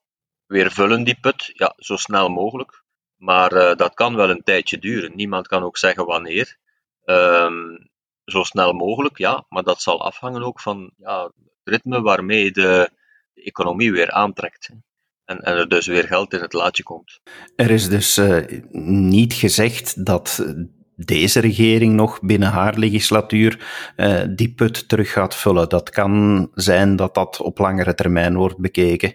weer 0.46 0.70
vullen, 0.70 1.04
die 1.04 1.20
put? 1.20 1.50
Ja, 1.52 1.72
zo 1.76 1.96
snel 1.96 2.28
mogelijk. 2.28 2.82
Maar 3.16 3.76
dat 3.76 3.94
kan 3.94 4.16
wel 4.16 4.30
een 4.30 4.42
tijdje 4.42 4.78
duren. 4.78 5.16
Niemand 5.16 5.46
kan 5.46 5.62
ook 5.62 5.78
zeggen 5.78 6.06
wanneer. 6.06 6.58
Um, 7.04 7.90
zo 8.24 8.42
snel 8.42 8.72
mogelijk, 8.72 9.18
ja, 9.18 9.44
maar 9.48 9.62
dat 9.62 9.82
zal 9.82 10.04
afhangen 10.04 10.42
ook 10.42 10.60
van 10.60 10.92
ja, 10.96 11.22
het 11.24 11.34
ritme 11.64 12.00
waarmee 12.00 12.50
de, 12.50 12.90
de 13.34 13.42
economie 13.42 13.92
weer 13.92 14.10
aantrekt. 14.10 14.70
En, 15.24 15.40
er 15.40 15.68
dus 15.68 15.86
weer 15.86 16.04
geld 16.04 16.32
in 16.32 16.40
het 16.40 16.52
laadje 16.52 16.82
komt. 16.82 17.20
Er 17.56 17.70
is 17.70 17.88
dus 17.88 18.18
uh, 18.18 18.44
niet 18.70 19.32
gezegd 19.32 20.04
dat 20.04 20.54
deze 20.96 21.40
regering 21.40 21.94
nog 21.94 22.20
binnen 22.20 22.48
haar 22.48 22.78
legislatuur 22.78 23.66
uh, 23.96 24.22
die 24.30 24.54
put 24.54 24.88
terug 24.88 25.12
gaat 25.12 25.34
vullen. 25.34 25.68
Dat 25.68 25.90
kan 25.90 26.48
zijn 26.54 26.96
dat 26.96 27.14
dat 27.14 27.40
op 27.40 27.58
langere 27.58 27.94
termijn 27.94 28.36
wordt 28.36 28.58
bekeken. 28.58 29.14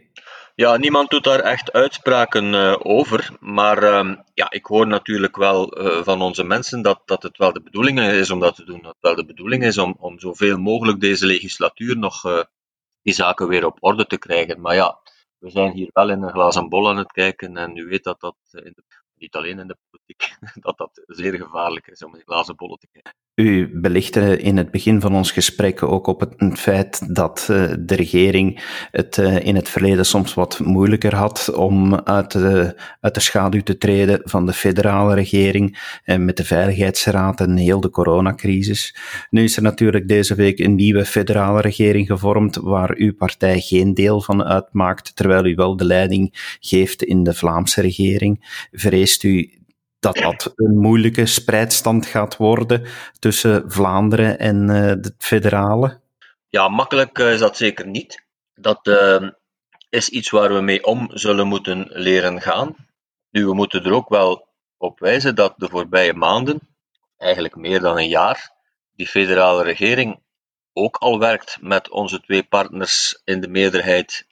Ja, 0.59 0.77
niemand 0.77 1.09
doet 1.09 1.23
daar 1.23 1.39
echt 1.39 1.71
uitspraken 1.71 2.53
uh, 2.53 2.75
over. 2.77 3.37
Maar 3.39 3.83
uh, 3.83 4.15
ja, 4.33 4.49
ik 4.49 4.65
hoor 4.65 4.87
natuurlijk 4.87 5.35
wel 5.35 5.81
uh, 5.81 6.03
van 6.03 6.21
onze 6.21 6.43
mensen 6.43 6.81
dat, 6.81 7.01
dat 7.05 7.23
het 7.23 7.37
wel 7.37 7.53
de 7.53 7.61
bedoeling 7.61 7.99
is 7.99 8.31
om 8.31 8.39
dat 8.39 8.55
te 8.55 8.65
doen. 8.65 8.81
Dat 8.81 8.93
het 8.93 9.01
wel 9.01 9.15
de 9.15 9.25
bedoeling 9.25 9.63
is 9.63 9.77
om, 9.77 9.95
om 9.99 10.19
zoveel 10.19 10.57
mogelijk 10.57 10.99
deze 10.99 11.25
legislatuur 11.25 11.97
nog 11.97 12.21
die 13.01 13.13
zaken 13.13 13.47
weer 13.47 13.65
op 13.65 13.77
orde 13.79 14.05
te 14.05 14.17
krijgen. 14.17 14.61
Maar 14.61 14.75
ja, 14.75 14.99
we 15.37 15.49
zijn 15.49 15.71
hier 15.71 15.89
wel 15.93 16.09
in 16.09 16.21
een 16.21 16.31
glazen 16.31 16.69
bol 16.69 16.89
aan 16.89 16.97
het 16.97 17.11
kijken 17.11 17.57
en 17.57 17.77
u 17.77 17.85
weet 17.85 18.03
dat 18.03 18.19
dat 18.19 18.37
in 18.51 18.73
de, 18.75 18.83
niet 19.19 19.35
alleen 19.35 19.59
in 19.59 19.67
de 19.67 19.77
politiek, 19.89 20.37
dat 20.65 20.77
dat 20.77 21.01
zeer 21.05 21.33
gevaarlijk 21.33 21.87
is 21.87 22.03
om 22.03 22.15
in 22.15 22.21
glazen 22.25 22.55
bollen 22.55 22.77
te 22.77 22.87
kijken. 22.91 23.13
U 23.39 23.69
belichtte 23.73 24.37
in 24.37 24.57
het 24.57 24.71
begin 24.71 25.01
van 25.01 25.15
ons 25.15 25.31
gesprek 25.31 25.83
ook 25.83 26.07
op 26.07 26.19
het 26.19 26.59
feit 26.59 27.15
dat 27.15 27.47
uh, 27.51 27.73
de 27.79 27.95
regering 27.95 28.63
het 28.91 29.17
uh, 29.17 29.45
in 29.45 29.55
het 29.55 29.69
verleden 29.69 30.05
soms 30.05 30.33
wat 30.33 30.59
moeilijker 30.59 31.15
had 31.15 31.51
om 31.55 31.95
uit 31.95 32.31
de, 32.31 32.75
uit 32.99 33.13
de 33.13 33.19
schaduw 33.19 33.61
te 33.61 33.77
treden 33.77 34.21
van 34.23 34.45
de 34.45 34.53
federale 34.53 35.13
regering 35.13 35.99
en 36.03 36.25
met 36.25 36.37
de 36.37 36.43
Veiligheidsraad 36.43 37.41
en 37.41 37.57
heel 37.57 37.79
de 37.79 37.89
coronacrisis. 37.89 38.95
Nu 39.29 39.43
is 39.43 39.55
er 39.55 39.63
natuurlijk 39.63 40.07
deze 40.07 40.35
week 40.35 40.59
een 40.59 40.75
nieuwe 40.75 41.05
federale 41.05 41.61
regering 41.61 42.07
gevormd 42.07 42.55
waar 42.55 42.95
uw 42.95 43.15
partij 43.15 43.59
geen 43.59 43.93
deel 43.93 44.21
van 44.21 44.43
uitmaakt, 44.43 45.15
terwijl 45.15 45.45
u 45.45 45.55
wel 45.55 45.77
de 45.77 45.85
leiding 45.85 46.57
geeft 46.59 47.03
in 47.03 47.23
de 47.23 47.33
Vlaamse 47.33 47.81
regering. 47.81 48.67
Vreest 49.09 49.23
u 49.23 49.63
dat 49.99 50.15
dat 50.15 50.51
een 50.55 50.77
moeilijke 50.79 51.25
spreidstand 51.25 52.05
gaat 52.05 52.37
worden 52.37 52.85
tussen 53.19 53.71
Vlaanderen 53.71 54.39
en 54.39 54.67
het 54.67 55.13
federale? 55.17 55.99
Ja, 56.47 56.67
makkelijk 56.67 57.17
uh, 57.17 57.33
is 57.33 57.39
dat 57.39 57.57
zeker 57.57 57.87
niet. 57.87 58.25
Dat 58.53 58.87
uh, 58.87 59.29
is 59.89 60.09
iets 60.09 60.29
waar 60.29 60.53
we 60.53 60.61
mee 60.61 60.85
om 60.85 61.09
zullen 61.13 61.47
moeten 61.47 61.85
leren 61.89 62.41
gaan. 62.41 62.75
Nu, 63.31 63.45
we 63.45 63.53
moeten 63.53 63.83
er 63.83 63.93
ook 63.93 64.09
wel 64.09 64.47
op 64.77 64.99
wijzen 64.99 65.35
dat 65.35 65.53
de 65.57 65.69
voorbije 65.69 66.13
maanden, 66.13 66.59
eigenlijk 67.17 67.55
meer 67.55 67.79
dan 67.79 67.97
een 67.97 68.07
jaar, 68.07 68.51
die 68.95 69.07
federale 69.07 69.63
regering 69.63 70.19
ook 70.73 70.97
al 70.97 71.19
werkt 71.19 71.57
met 71.61 71.89
onze 71.89 72.21
twee 72.21 72.43
partners 72.43 73.21
in 73.23 73.41
de 73.41 73.47
meerderheid 73.47 74.27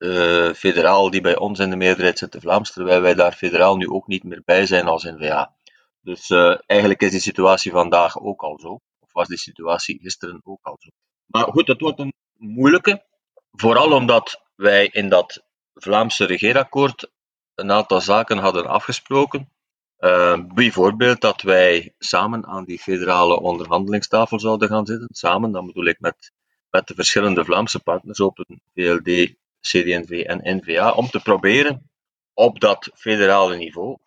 uh, 0.00 0.52
federaal 0.52 1.10
die 1.10 1.20
bij 1.20 1.36
ons 1.36 1.58
in 1.58 1.70
de 1.70 1.76
meerderheid 1.76 2.18
zit, 2.18 2.32
de 2.32 2.40
Vlaams, 2.40 2.72
terwijl 2.72 3.00
wij 3.00 3.14
daar 3.14 3.32
federaal 3.32 3.76
nu 3.76 3.88
ook 3.88 4.06
niet 4.06 4.24
meer 4.24 4.42
bij 4.44 4.66
zijn 4.66 4.86
als 4.86 5.04
N-VA. 5.04 5.54
Dus 6.00 6.30
uh, 6.30 6.58
eigenlijk 6.66 7.02
is 7.02 7.10
die 7.10 7.20
situatie 7.20 7.70
vandaag 7.70 8.20
ook 8.20 8.42
al 8.42 8.58
zo. 8.58 8.80
Of 8.98 9.12
was 9.12 9.28
die 9.28 9.38
situatie 9.38 9.98
gisteren 10.00 10.40
ook 10.44 10.58
al 10.62 10.76
zo. 10.78 10.88
Maar 11.26 11.44
goed, 11.44 11.68
het 11.68 11.80
wordt 11.80 11.98
een 11.98 12.12
moeilijke. 12.36 13.04
Vooral 13.50 13.92
omdat 13.92 14.42
wij 14.54 14.86
in 14.86 15.08
dat 15.08 15.42
Vlaamse 15.74 16.24
regeerakkoord 16.24 17.10
een 17.54 17.72
aantal 17.72 18.00
zaken 18.00 18.38
hadden 18.38 18.66
afgesproken. 18.66 19.48
Uh, 19.98 20.40
bijvoorbeeld 20.54 21.20
dat 21.20 21.42
wij 21.42 21.94
samen 21.98 22.46
aan 22.46 22.64
die 22.64 22.78
federale 22.78 23.40
onderhandelingstafel 23.40 24.40
zouden 24.40 24.68
gaan 24.68 24.86
zitten. 24.86 25.08
Samen, 25.12 25.52
dan 25.52 25.66
bedoel 25.66 25.86
ik 25.86 26.00
met, 26.00 26.32
met 26.70 26.86
de 26.86 26.94
verschillende 26.94 27.44
Vlaamse 27.44 27.80
partners 27.80 28.20
op 28.20 28.38
een 28.38 28.60
VLD, 28.74 29.34
CD&V 29.60 30.24
en 30.26 30.56
NVA 30.56 30.90
om 30.90 31.08
te 31.08 31.20
proberen 31.20 31.90
op 32.34 32.60
dat 32.60 32.90
federale 32.94 33.56
niveau 33.56 33.98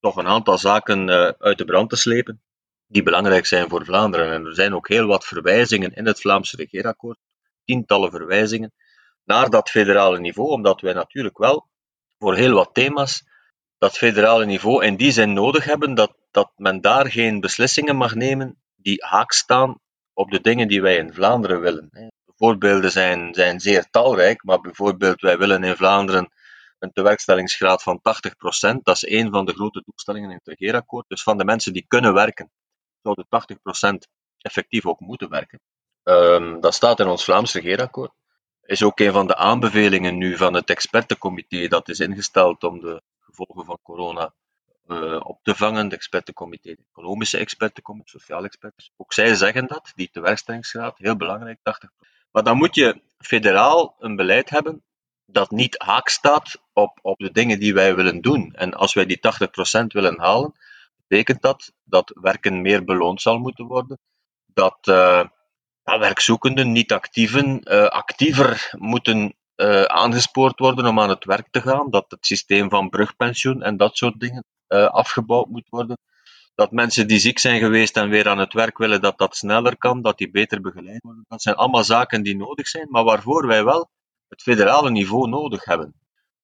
toch 0.00 0.16
een 0.16 0.26
aantal 0.26 0.58
zaken 0.58 1.08
uh, 1.08 1.28
uit 1.38 1.58
de 1.58 1.64
brand 1.64 1.90
te 1.90 1.96
slepen 1.96 2.42
die 2.86 3.02
belangrijk 3.02 3.46
zijn 3.46 3.68
voor 3.68 3.84
Vlaanderen. 3.84 4.32
En 4.32 4.46
er 4.46 4.54
zijn 4.54 4.74
ook 4.74 4.88
heel 4.88 5.06
wat 5.06 5.24
verwijzingen 5.24 5.94
in 5.94 6.06
het 6.06 6.20
Vlaamse 6.20 6.56
regeerakkoord, 6.56 7.18
tientallen 7.64 8.10
verwijzingen, 8.10 8.72
naar 9.24 9.50
dat 9.50 9.70
federale 9.70 10.20
niveau, 10.20 10.50
omdat 10.50 10.80
wij 10.80 10.92
natuurlijk 10.92 11.38
wel 11.38 11.68
voor 12.18 12.34
heel 12.34 12.54
wat 12.54 12.74
thema's 12.74 13.24
dat 13.78 13.96
federale 13.96 14.46
niveau 14.46 14.84
in 14.84 14.96
die 14.96 15.10
zin 15.10 15.32
nodig 15.32 15.64
hebben 15.64 15.94
dat, 15.94 16.16
dat 16.30 16.50
men 16.56 16.80
daar 16.80 17.10
geen 17.10 17.40
beslissingen 17.40 17.96
mag 17.96 18.14
nemen 18.14 18.62
die 18.76 19.04
haak 19.04 19.32
staan 19.32 19.80
op 20.12 20.30
de 20.30 20.40
dingen 20.40 20.68
die 20.68 20.82
wij 20.82 20.96
in 20.96 21.12
Vlaanderen 21.12 21.60
willen 21.60 22.17
voorbeelden 22.38 22.90
zijn, 22.90 23.34
zijn 23.34 23.60
zeer 23.60 23.90
talrijk, 23.90 24.44
maar 24.44 24.60
bijvoorbeeld 24.60 25.20
wij 25.20 25.38
willen 25.38 25.64
in 25.64 25.76
Vlaanderen 25.76 26.32
een 26.78 26.92
tewerkstellingsgraad 26.92 27.82
van 27.82 27.98
80%. 27.98 28.02
Dat 28.82 28.96
is 28.96 29.06
een 29.06 29.30
van 29.30 29.44
de 29.44 29.52
grote 29.52 29.82
doelstellingen 29.84 30.30
in 30.30 30.36
het 30.36 30.58
regeerakkoord. 30.58 31.04
Dus 31.08 31.22
van 31.22 31.38
de 31.38 31.44
mensen 31.44 31.72
die 31.72 31.84
kunnen 31.88 32.14
werken, 32.14 32.50
zouden 33.02 33.26
80% 34.06 34.08
effectief 34.38 34.86
ook 34.86 35.00
moeten 35.00 35.28
werken. 35.28 35.60
Um, 36.02 36.60
dat 36.60 36.74
staat 36.74 37.00
in 37.00 37.06
ons 37.06 37.24
Vlaams 37.24 37.52
regeerakkoord. 37.52 38.12
Is 38.62 38.82
ook 38.82 39.00
een 39.00 39.12
van 39.12 39.26
de 39.26 39.36
aanbevelingen 39.36 40.18
nu 40.18 40.36
van 40.36 40.54
het 40.54 40.70
expertencomité 40.70 41.68
dat 41.68 41.88
is 41.88 42.00
ingesteld 42.00 42.64
om 42.64 42.80
de 42.80 43.02
gevolgen 43.20 43.64
van 43.64 43.78
corona 43.82 44.32
uh, 44.86 45.20
op 45.22 45.38
te 45.42 45.54
vangen. 45.54 45.88
De 45.88 45.94
expertencomité, 45.94 46.74
economische 46.90 47.38
expertencomité, 47.38 48.10
sociale 48.10 48.46
experts. 48.46 48.92
Ook 48.96 49.12
zij 49.12 49.34
zeggen 49.34 49.66
dat, 49.66 49.92
die 49.94 50.10
tewerkstellingsgraad, 50.10 50.98
heel 50.98 51.16
belangrijk, 51.16 51.58
80%. 51.58 51.62
Maar 52.30 52.42
dan 52.42 52.56
moet 52.56 52.74
je 52.74 53.00
federaal 53.18 53.96
een 53.98 54.16
beleid 54.16 54.50
hebben 54.50 54.82
dat 55.30 55.50
niet 55.50 55.78
haak 55.78 56.08
staat 56.08 56.60
op, 56.72 56.98
op 57.02 57.18
de 57.18 57.32
dingen 57.32 57.60
die 57.60 57.74
wij 57.74 57.94
willen 57.94 58.20
doen. 58.20 58.52
En 58.54 58.74
als 58.74 58.94
wij 58.94 59.06
die 59.06 59.18
80% 59.18 59.86
willen 59.86 60.18
halen, 60.18 60.52
betekent 61.06 61.42
dat 61.42 61.72
dat 61.84 62.12
werken 62.20 62.62
meer 62.62 62.84
beloond 62.84 63.22
zal 63.22 63.38
moeten 63.38 63.66
worden. 63.66 63.98
Dat 64.46 64.78
ja, 65.82 65.98
werkzoekenden, 65.98 66.72
niet-actieven, 66.72 67.72
uh, 67.72 67.86
actiever 67.86 68.70
moeten 68.78 69.34
uh, 69.56 69.82
aangespoord 69.82 70.58
worden 70.58 70.86
om 70.86 71.00
aan 71.00 71.08
het 71.08 71.24
werk 71.24 71.48
te 71.50 71.60
gaan. 71.60 71.90
Dat 71.90 72.04
het 72.08 72.26
systeem 72.26 72.70
van 72.70 72.88
brugpensioen 72.88 73.62
en 73.62 73.76
dat 73.76 73.96
soort 73.96 74.20
dingen 74.20 74.44
afgebouwd 74.90 75.48
moet 75.48 75.68
worden 75.68 75.98
dat 76.58 76.72
mensen 76.72 77.08
die 77.08 77.18
ziek 77.18 77.38
zijn 77.38 77.58
geweest 77.58 77.96
en 77.96 78.08
weer 78.08 78.28
aan 78.28 78.38
het 78.38 78.52
werk 78.52 78.78
willen, 78.78 79.00
dat 79.00 79.18
dat 79.18 79.36
sneller 79.36 79.76
kan, 79.76 80.02
dat 80.02 80.18
die 80.18 80.30
beter 80.30 80.60
begeleid 80.60 81.02
worden. 81.02 81.24
Dat 81.28 81.42
zijn 81.42 81.54
allemaal 81.54 81.84
zaken 81.84 82.22
die 82.22 82.36
nodig 82.36 82.68
zijn, 82.68 82.86
maar 82.90 83.04
waarvoor 83.04 83.46
wij 83.46 83.64
wel 83.64 83.90
het 84.28 84.42
federale 84.42 84.90
niveau 84.90 85.28
nodig 85.28 85.64
hebben. 85.64 85.94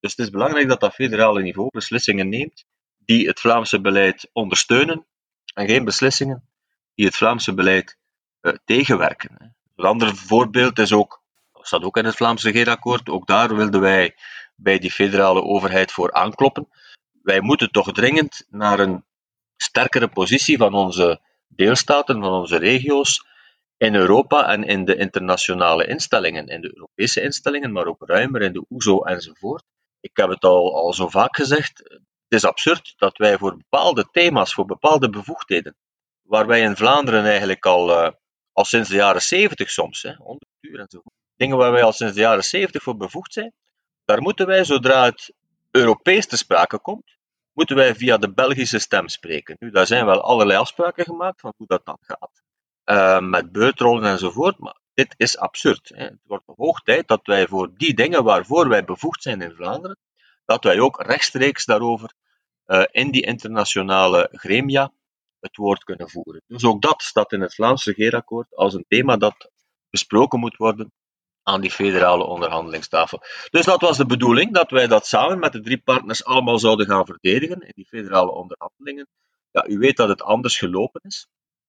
Dus 0.00 0.10
het 0.10 0.20
is 0.20 0.30
belangrijk 0.30 0.68
dat 0.68 0.80
dat 0.80 0.94
federale 0.94 1.42
niveau 1.42 1.68
beslissingen 1.70 2.28
neemt 2.28 2.64
die 2.98 3.26
het 3.26 3.40
Vlaamse 3.40 3.80
beleid 3.80 4.30
ondersteunen 4.32 5.06
en 5.54 5.66
geen 5.66 5.84
beslissingen 5.84 6.48
die 6.94 7.06
het 7.06 7.16
Vlaamse 7.16 7.54
beleid 7.54 7.98
uh, 8.40 8.52
tegenwerken. 8.64 9.56
Een 9.76 9.84
ander 9.84 10.16
voorbeeld 10.16 10.78
is 10.78 10.92
ook, 10.92 11.22
dat 11.52 11.66
staat 11.66 11.82
ook 11.82 11.96
in 11.96 12.04
het 12.04 12.16
Vlaamse 12.16 12.50
regeerakkoord, 12.50 13.08
ook 13.08 13.26
daar 13.26 13.56
wilden 13.56 13.80
wij 13.80 14.16
bij 14.54 14.78
die 14.78 14.90
federale 14.90 15.42
overheid 15.42 15.92
voor 15.92 16.12
aankloppen. 16.12 16.68
Wij 17.22 17.40
moeten 17.40 17.70
toch 17.70 17.92
dringend 17.92 18.46
naar 18.50 18.78
een 18.78 19.04
sterkere 19.64 20.08
positie 20.08 20.56
van 20.56 20.74
onze 20.74 21.20
deelstaten, 21.48 22.20
van 22.20 22.32
onze 22.32 22.56
regio's 22.56 23.24
in 23.76 23.94
Europa 23.94 24.48
en 24.48 24.64
in 24.64 24.84
de 24.84 24.96
internationale 24.96 25.86
instellingen, 25.86 26.46
in 26.46 26.60
de 26.60 26.70
Europese 26.74 27.20
instellingen, 27.20 27.72
maar 27.72 27.86
ook 27.86 28.02
ruimer 28.06 28.42
in 28.42 28.52
de 28.52 28.64
OESO 28.70 29.02
enzovoort. 29.02 29.64
Ik 30.00 30.16
heb 30.16 30.28
het 30.28 30.44
al, 30.44 30.76
al 30.76 30.92
zo 30.92 31.08
vaak 31.08 31.36
gezegd, 31.36 31.78
het 31.78 32.42
is 32.42 32.44
absurd 32.44 32.94
dat 32.96 33.16
wij 33.16 33.38
voor 33.38 33.56
bepaalde 33.56 34.08
thema's, 34.12 34.54
voor 34.54 34.64
bepaalde 34.64 35.10
bevoegdheden, 35.10 35.76
waar 36.22 36.46
wij 36.46 36.60
in 36.60 36.76
Vlaanderen 36.76 37.24
eigenlijk 37.24 37.66
al, 37.66 37.90
uh, 37.90 38.10
al 38.52 38.64
sinds 38.64 38.88
de 38.88 38.94
jaren 38.94 39.22
70 39.22 39.70
soms, 39.70 40.02
hè, 40.02 40.14
100 40.14 40.44
uur 40.60 40.80
enzovoort, 40.80 41.14
dingen 41.36 41.56
waar 41.56 41.72
wij 41.72 41.82
al 41.82 41.92
sinds 41.92 42.14
de 42.14 42.20
jaren 42.20 42.44
70 42.44 42.82
voor 42.82 42.96
bevoegd 42.96 43.32
zijn, 43.32 43.52
daar 44.04 44.22
moeten 44.22 44.46
wij, 44.46 44.64
zodra 44.64 45.04
het 45.04 45.32
Europees 45.70 46.26
te 46.26 46.36
sprake 46.36 46.78
komt, 46.78 47.13
moeten 47.54 47.76
wij 47.76 47.94
via 47.94 48.16
de 48.16 48.32
Belgische 48.32 48.78
stem 48.78 49.08
spreken. 49.08 49.56
Nu, 49.58 49.70
daar 49.70 49.86
zijn 49.86 50.06
wel 50.06 50.20
allerlei 50.20 50.58
afspraken 50.58 51.04
gemaakt 51.04 51.40
van 51.40 51.52
hoe 51.56 51.66
dat 51.66 51.84
dan 51.84 51.98
gaat, 52.00 52.42
uh, 52.84 53.28
met 53.28 53.52
beutrollen 53.52 54.10
enzovoort, 54.10 54.58
maar 54.58 54.78
dit 54.94 55.14
is 55.16 55.38
absurd. 55.38 55.88
Hè. 55.94 56.04
Het 56.04 56.20
wordt 56.24 56.44
hoog 56.56 56.80
tijd 56.80 57.08
dat 57.08 57.20
wij 57.26 57.46
voor 57.46 57.70
die 57.76 57.94
dingen 57.94 58.24
waarvoor 58.24 58.68
wij 58.68 58.84
bevoegd 58.84 59.22
zijn 59.22 59.40
in 59.40 59.54
Vlaanderen, 59.54 59.98
dat 60.44 60.64
wij 60.64 60.80
ook 60.80 61.02
rechtstreeks 61.02 61.64
daarover 61.64 62.12
uh, 62.66 62.84
in 62.90 63.10
die 63.10 63.22
internationale 63.22 64.28
gremia 64.32 64.92
het 65.40 65.56
woord 65.56 65.84
kunnen 65.84 66.10
voeren. 66.10 66.42
Dus 66.46 66.64
ook 66.64 66.82
dat 66.82 67.02
staat 67.02 67.32
in 67.32 67.40
het 67.40 67.54
Vlaams 67.54 67.84
regeerakkoord 67.84 68.56
als 68.56 68.74
een 68.74 68.84
thema 68.88 69.16
dat 69.16 69.50
besproken 69.90 70.38
moet 70.38 70.56
worden 70.56 70.92
aan 71.44 71.60
die 71.60 71.70
federale 71.70 72.24
onderhandelingstafel. 72.24 73.22
Dus 73.50 73.64
dat 73.64 73.80
was 73.80 73.96
de 73.96 74.06
bedoeling, 74.06 74.52
dat 74.52 74.70
wij 74.70 74.86
dat 74.86 75.06
samen 75.06 75.38
met 75.38 75.52
de 75.52 75.60
drie 75.60 75.78
partners 75.78 76.24
allemaal 76.24 76.58
zouden 76.58 76.86
gaan 76.86 77.06
verdedigen 77.06 77.60
in 77.60 77.72
die 77.74 77.86
federale 77.86 78.30
onderhandelingen. 78.30 79.08
Ja, 79.50 79.66
u 79.66 79.78
weet 79.78 79.96
dat 79.96 80.08
het 80.08 80.22
anders 80.22 80.58
gelopen 80.58 81.00
is. 81.04 81.26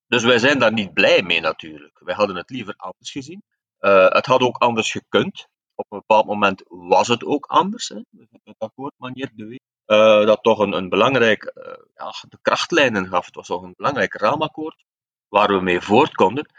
Dus 0.07 0.23
wij 0.23 0.39
zijn 0.39 0.59
daar 0.59 0.73
niet 0.73 0.93
blij 0.93 1.21
mee 1.21 1.41
natuurlijk. 1.41 1.99
Wij 1.99 2.15
hadden 2.15 2.35
het 2.35 2.49
liever 2.49 2.73
anders 2.77 3.11
gezien. 3.11 3.43
Uh, 3.79 4.09
het 4.09 4.25
had 4.25 4.41
ook 4.41 4.57
anders 4.57 4.91
gekund. 4.91 5.47
Op 5.75 5.85
een 5.89 5.97
bepaald 5.97 6.25
moment 6.25 6.63
was 6.67 7.07
het 7.07 7.25
ook 7.25 7.45
anders. 7.45 7.89
Hè, 7.89 7.95
het 8.43 8.55
akkoord 8.57 8.93
manier 8.97 9.31
de 9.35 9.45
week. 9.45 9.59
Uh, 9.87 10.25
dat 10.25 10.43
toch 10.43 10.59
een, 10.59 10.73
een 10.73 10.89
belangrijk, 10.89 11.51
uh, 11.55 11.73
ja, 11.95 12.13
de 12.29 12.37
krachtlijnen 12.41 13.07
gaf. 13.07 13.25
Het 13.25 13.35
was 13.35 13.47
toch 13.47 13.61
een 13.61 13.73
belangrijk 13.75 14.13
raamakkoord 14.13 14.83
waar 15.27 15.47
we 15.47 15.61
mee 15.61 15.81
voort 15.81 16.15
konden. 16.15 16.49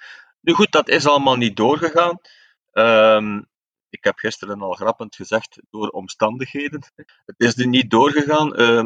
Nu 0.41 0.53
goed, 0.53 0.73
dat 0.73 0.89
is 0.89 1.07
allemaal 1.07 1.37
niet 1.37 1.57
doorgegaan. 1.57 2.19
Um, 2.79 3.47
ik 3.89 4.05
heb 4.05 4.19
gisteren 4.19 4.61
al 4.61 4.73
grappend 4.73 5.17
gezegd, 5.17 5.59
door 5.71 5.89
omstandigheden. 5.89 6.83
Het 7.25 7.35
is 7.37 7.59
er 7.59 7.67
niet 7.67 7.91
doorgegaan. 7.91 8.61
Uh, 8.61 8.85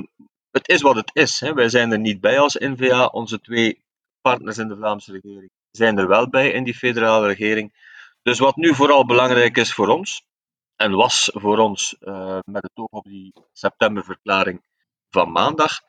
het 0.50 0.68
is 0.68 0.82
wat 0.82 0.96
het 0.96 1.10
is. 1.12 1.40
Hè. 1.40 1.54
Wij 1.54 1.68
zijn 1.68 1.92
er 1.92 1.98
niet 1.98 2.20
bij 2.20 2.38
als 2.38 2.54
NVA. 2.54 3.06
Onze 3.06 3.40
twee 3.40 3.84
partners 4.20 4.58
in 4.58 4.68
de 4.68 4.76
Vlaamse 4.76 5.12
regering 5.12 5.50
zijn 5.70 5.98
er 5.98 6.08
wel 6.08 6.28
bij 6.28 6.50
in 6.50 6.64
die 6.64 6.74
federale 6.74 7.26
regering. 7.26 7.72
Dus 8.22 8.38
wat 8.38 8.56
nu 8.56 8.74
vooral 8.74 9.06
belangrijk 9.06 9.56
is 9.56 9.74
voor 9.74 9.88
ons, 9.88 10.24
en 10.76 10.92
was 10.92 11.30
voor 11.32 11.58
ons 11.58 11.96
uh, 12.00 12.38
met 12.44 12.62
het 12.62 12.72
oog 12.74 12.88
op 12.90 13.04
die 13.04 13.34
septemberverklaring 13.52 14.62
van 15.10 15.32
maandag, 15.32 15.80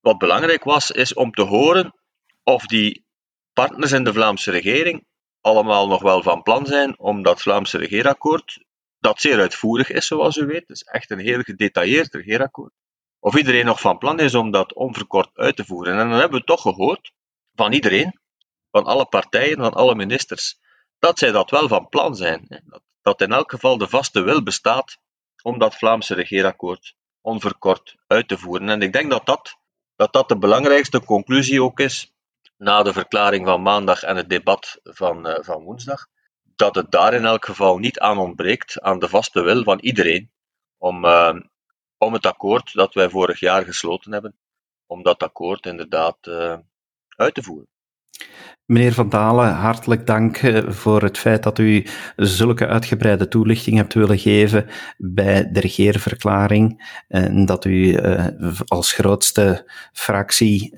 wat 0.00 0.18
belangrijk 0.18 0.64
was, 0.64 0.90
is 0.90 1.14
om 1.14 1.32
te 1.32 1.42
horen 1.42 1.94
of 2.42 2.66
die 2.66 3.04
partners 3.52 3.92
in 3.92 4.04
de 4.04 4.12
Vlaamse 4.12 4.50
regering 4.50 5.04
allemaal 5.44 5.88
nog 5.88 6.02
wel 6.02 6.22
van 6.22 6.42
plan 6.42 6.66
zijn 6.66 6.98
om 6.98 7.22
dat 7.22 7.42
Vlaamse 7.42 7.78
regeerakkoord, 7.78 8.64
dat 8.98 9.20
zeer 9.20 9.40
uitvoerig 9.40 9.90
is, 9.90 10.06
zoals 10.06 10.36
u 10.36 10.46
weet, 10.46 10.68
is 10.70 10.82
echt 10.82 11.10
een 11.10 11.18
heel 11.18 11.40
gedetailleerd 11.40 12.14
regeerakkoord, 12.14 12.72
of 13.18 13.36
iedereen 13.36 13.64
nog 13.64 13.80
van 13.80 13.98
plan 13.98 14.20
is 14.20 14.34
om 14.34 14.50
dat 14.50 14.74
onverkort 14.74 15.30
uit 15.34 15.56
te 15.56 15.64
voeren. 15.64 15.98
En 15.98 16.08
dan 16.08 16.18
hebben 16.18 16.40
we 16.40 16.46
toch 16.46 16.62
gehoord 16.62 17.12
van 17.54 17.72
iedereen, 17.72 18.20
van 18.70 18.84
alle 18.84 19.06
partijen, 19.06 19.56
van 19.56 19.72
alle 19.72 19.94
ministers, 19.94 20.58
dat 20.98 21.18
zij 21.18 21.32
dat 21.32 21.50
wel 21.50 21.68
van 21.68 21.88
plan 21.88 22.16
zijn. 22.16 22.62
Dat, 22.64 22.82
dat 23.02 23.20
in 23.20 23.32
elk 23.32 23.50
geval 23.50 23.78
de 23.78 23.88
vaste 23.88 24.20
wil 24.20 24.42
bestaat 24.42 24.98
om 25.42 25.58
dat 25.58 25.74
Vlaamse 25.74 26.14
regeerakkoord 26.14 26.94
onverkort 27.20 27.96
uit 28.06 28.28
te 28.28 28.38
voeren. 28.38 28.68
En 28.68 28.82
ik 28.82 28.92
denk 28.92 29.10
dat 29.10 29.26
dat, 29.26 29.56
dat, 29.96 30.12
dat 30.12 30.28
de 30.28 30.38
belangrijkste 30.38 31.04
conclusie 31.04 31.62
ook 31.62 31.80
is 31.80 32.13
na 32.56 32.82
de 32.82 32.92
verklaring 32.92 33.46
van 33.46 33.62
maandag 33.62 34.02
en 34.02 34.16
het 34.16 34.28
debat 34.28 34.80
van, 34.82 35.28
uh, 35.28 35.34
van 35.40 35.62
woensdag, 35.62 36.06
dat 36.42 36.74
het 36.74 36.90
daar 36.90 37.14
in 37.14 37.24
elk 37.24 37.44
geval 37.44 37.78
niet 37.78 37.98
aan 37.98 38.18
ontbreekt, 38.18 38.80
aan 38.80 38.98
de 38.98 39.08
vaste 39.08 39.42
wil 39.42 39.62
van 39.62 39.78
iedereen, 39.78 40.32
om, 40.78 41.04
uh, 41.04 41.40
om 41.98 42.12
het 42.12 42.26
akkoord 42.26 42.72
dat 42.72 42.94
wij 42.94 43.10
vorig 43.10 43.40
jaar 43.40 43.64
gesloten 43.64 44.12
hebben, 44.12 44.38
om 44.86 45.02
dat 45.02 45.22
akkoord 45.22 45.66
inderdaad 45.66 46.26
uh, 46.26 46.58
uit 47.08 47.34
te 47.34 47.42
voeren. 47.42 47.68
Meneer 48.66 48.92
Van 48.92 49.08
Dalen, 49.08 49.52
hartelijk 49.52 50.06
dank 50.06 50.40
voor 50.68 51.02
het 51.02 51.18
feit 51.18 51.42
dat 51.42 51.58
u 51.58 51.86
zulke 52.16 52.66
uitgebreide 52.66 53.28
toelichting 53.28 53.76
hebt 53.76 53.94
willen 53.94 54.18
geven 54.18 54.66
bij 54.98 55.50
de 55.52 55.60
regeerverklaring 55.60 56.92
en 57.08 57.46
dat 57.46 57.64
u 57.64 57.98
als 58.66 58.92
grootste 58.92 59.70
fractie 59.92 60.74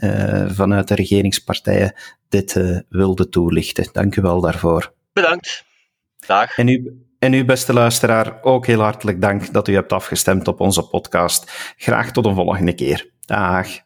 vanuit 0.46 0.88
de 0.88 0.94
regeringspartijen 0.94 1.94
dit 2.28 2.84
wilde 2.88 3.28
toelichten. 3.28 3.88
Dank 3.92 4.16
u 4.16 4.22
wel 4.22 4.40
daarvoor. 4.40 4.92
Bedankt. 5.12 5.64
Dag. 6.26 6.58
En 6.58 6.68
u, 6.68 7.06
en 7.18 7.32
u, 7.32 7.44
beste 7.44 7.72
luisteraar, 7.72 8.42
ook 8.42 8.66
heel 8.66 8.80
hartelijk 8.80 9.20
dank 9.20 9.52
dat 9.52 9.68
u 9.68 9.74
hebt 9.74 9.92
afgestemd 9.92 10.48
op 10.48 10.60
onze 10.60 10.88
podcast. 10.88 11.74
Graag 11.76 12.12
tot 12.12 12.26
een 12.26 12.34
volgende 12.34 12.74
keer. 12.74 13.10
Dag. 13.20 13.85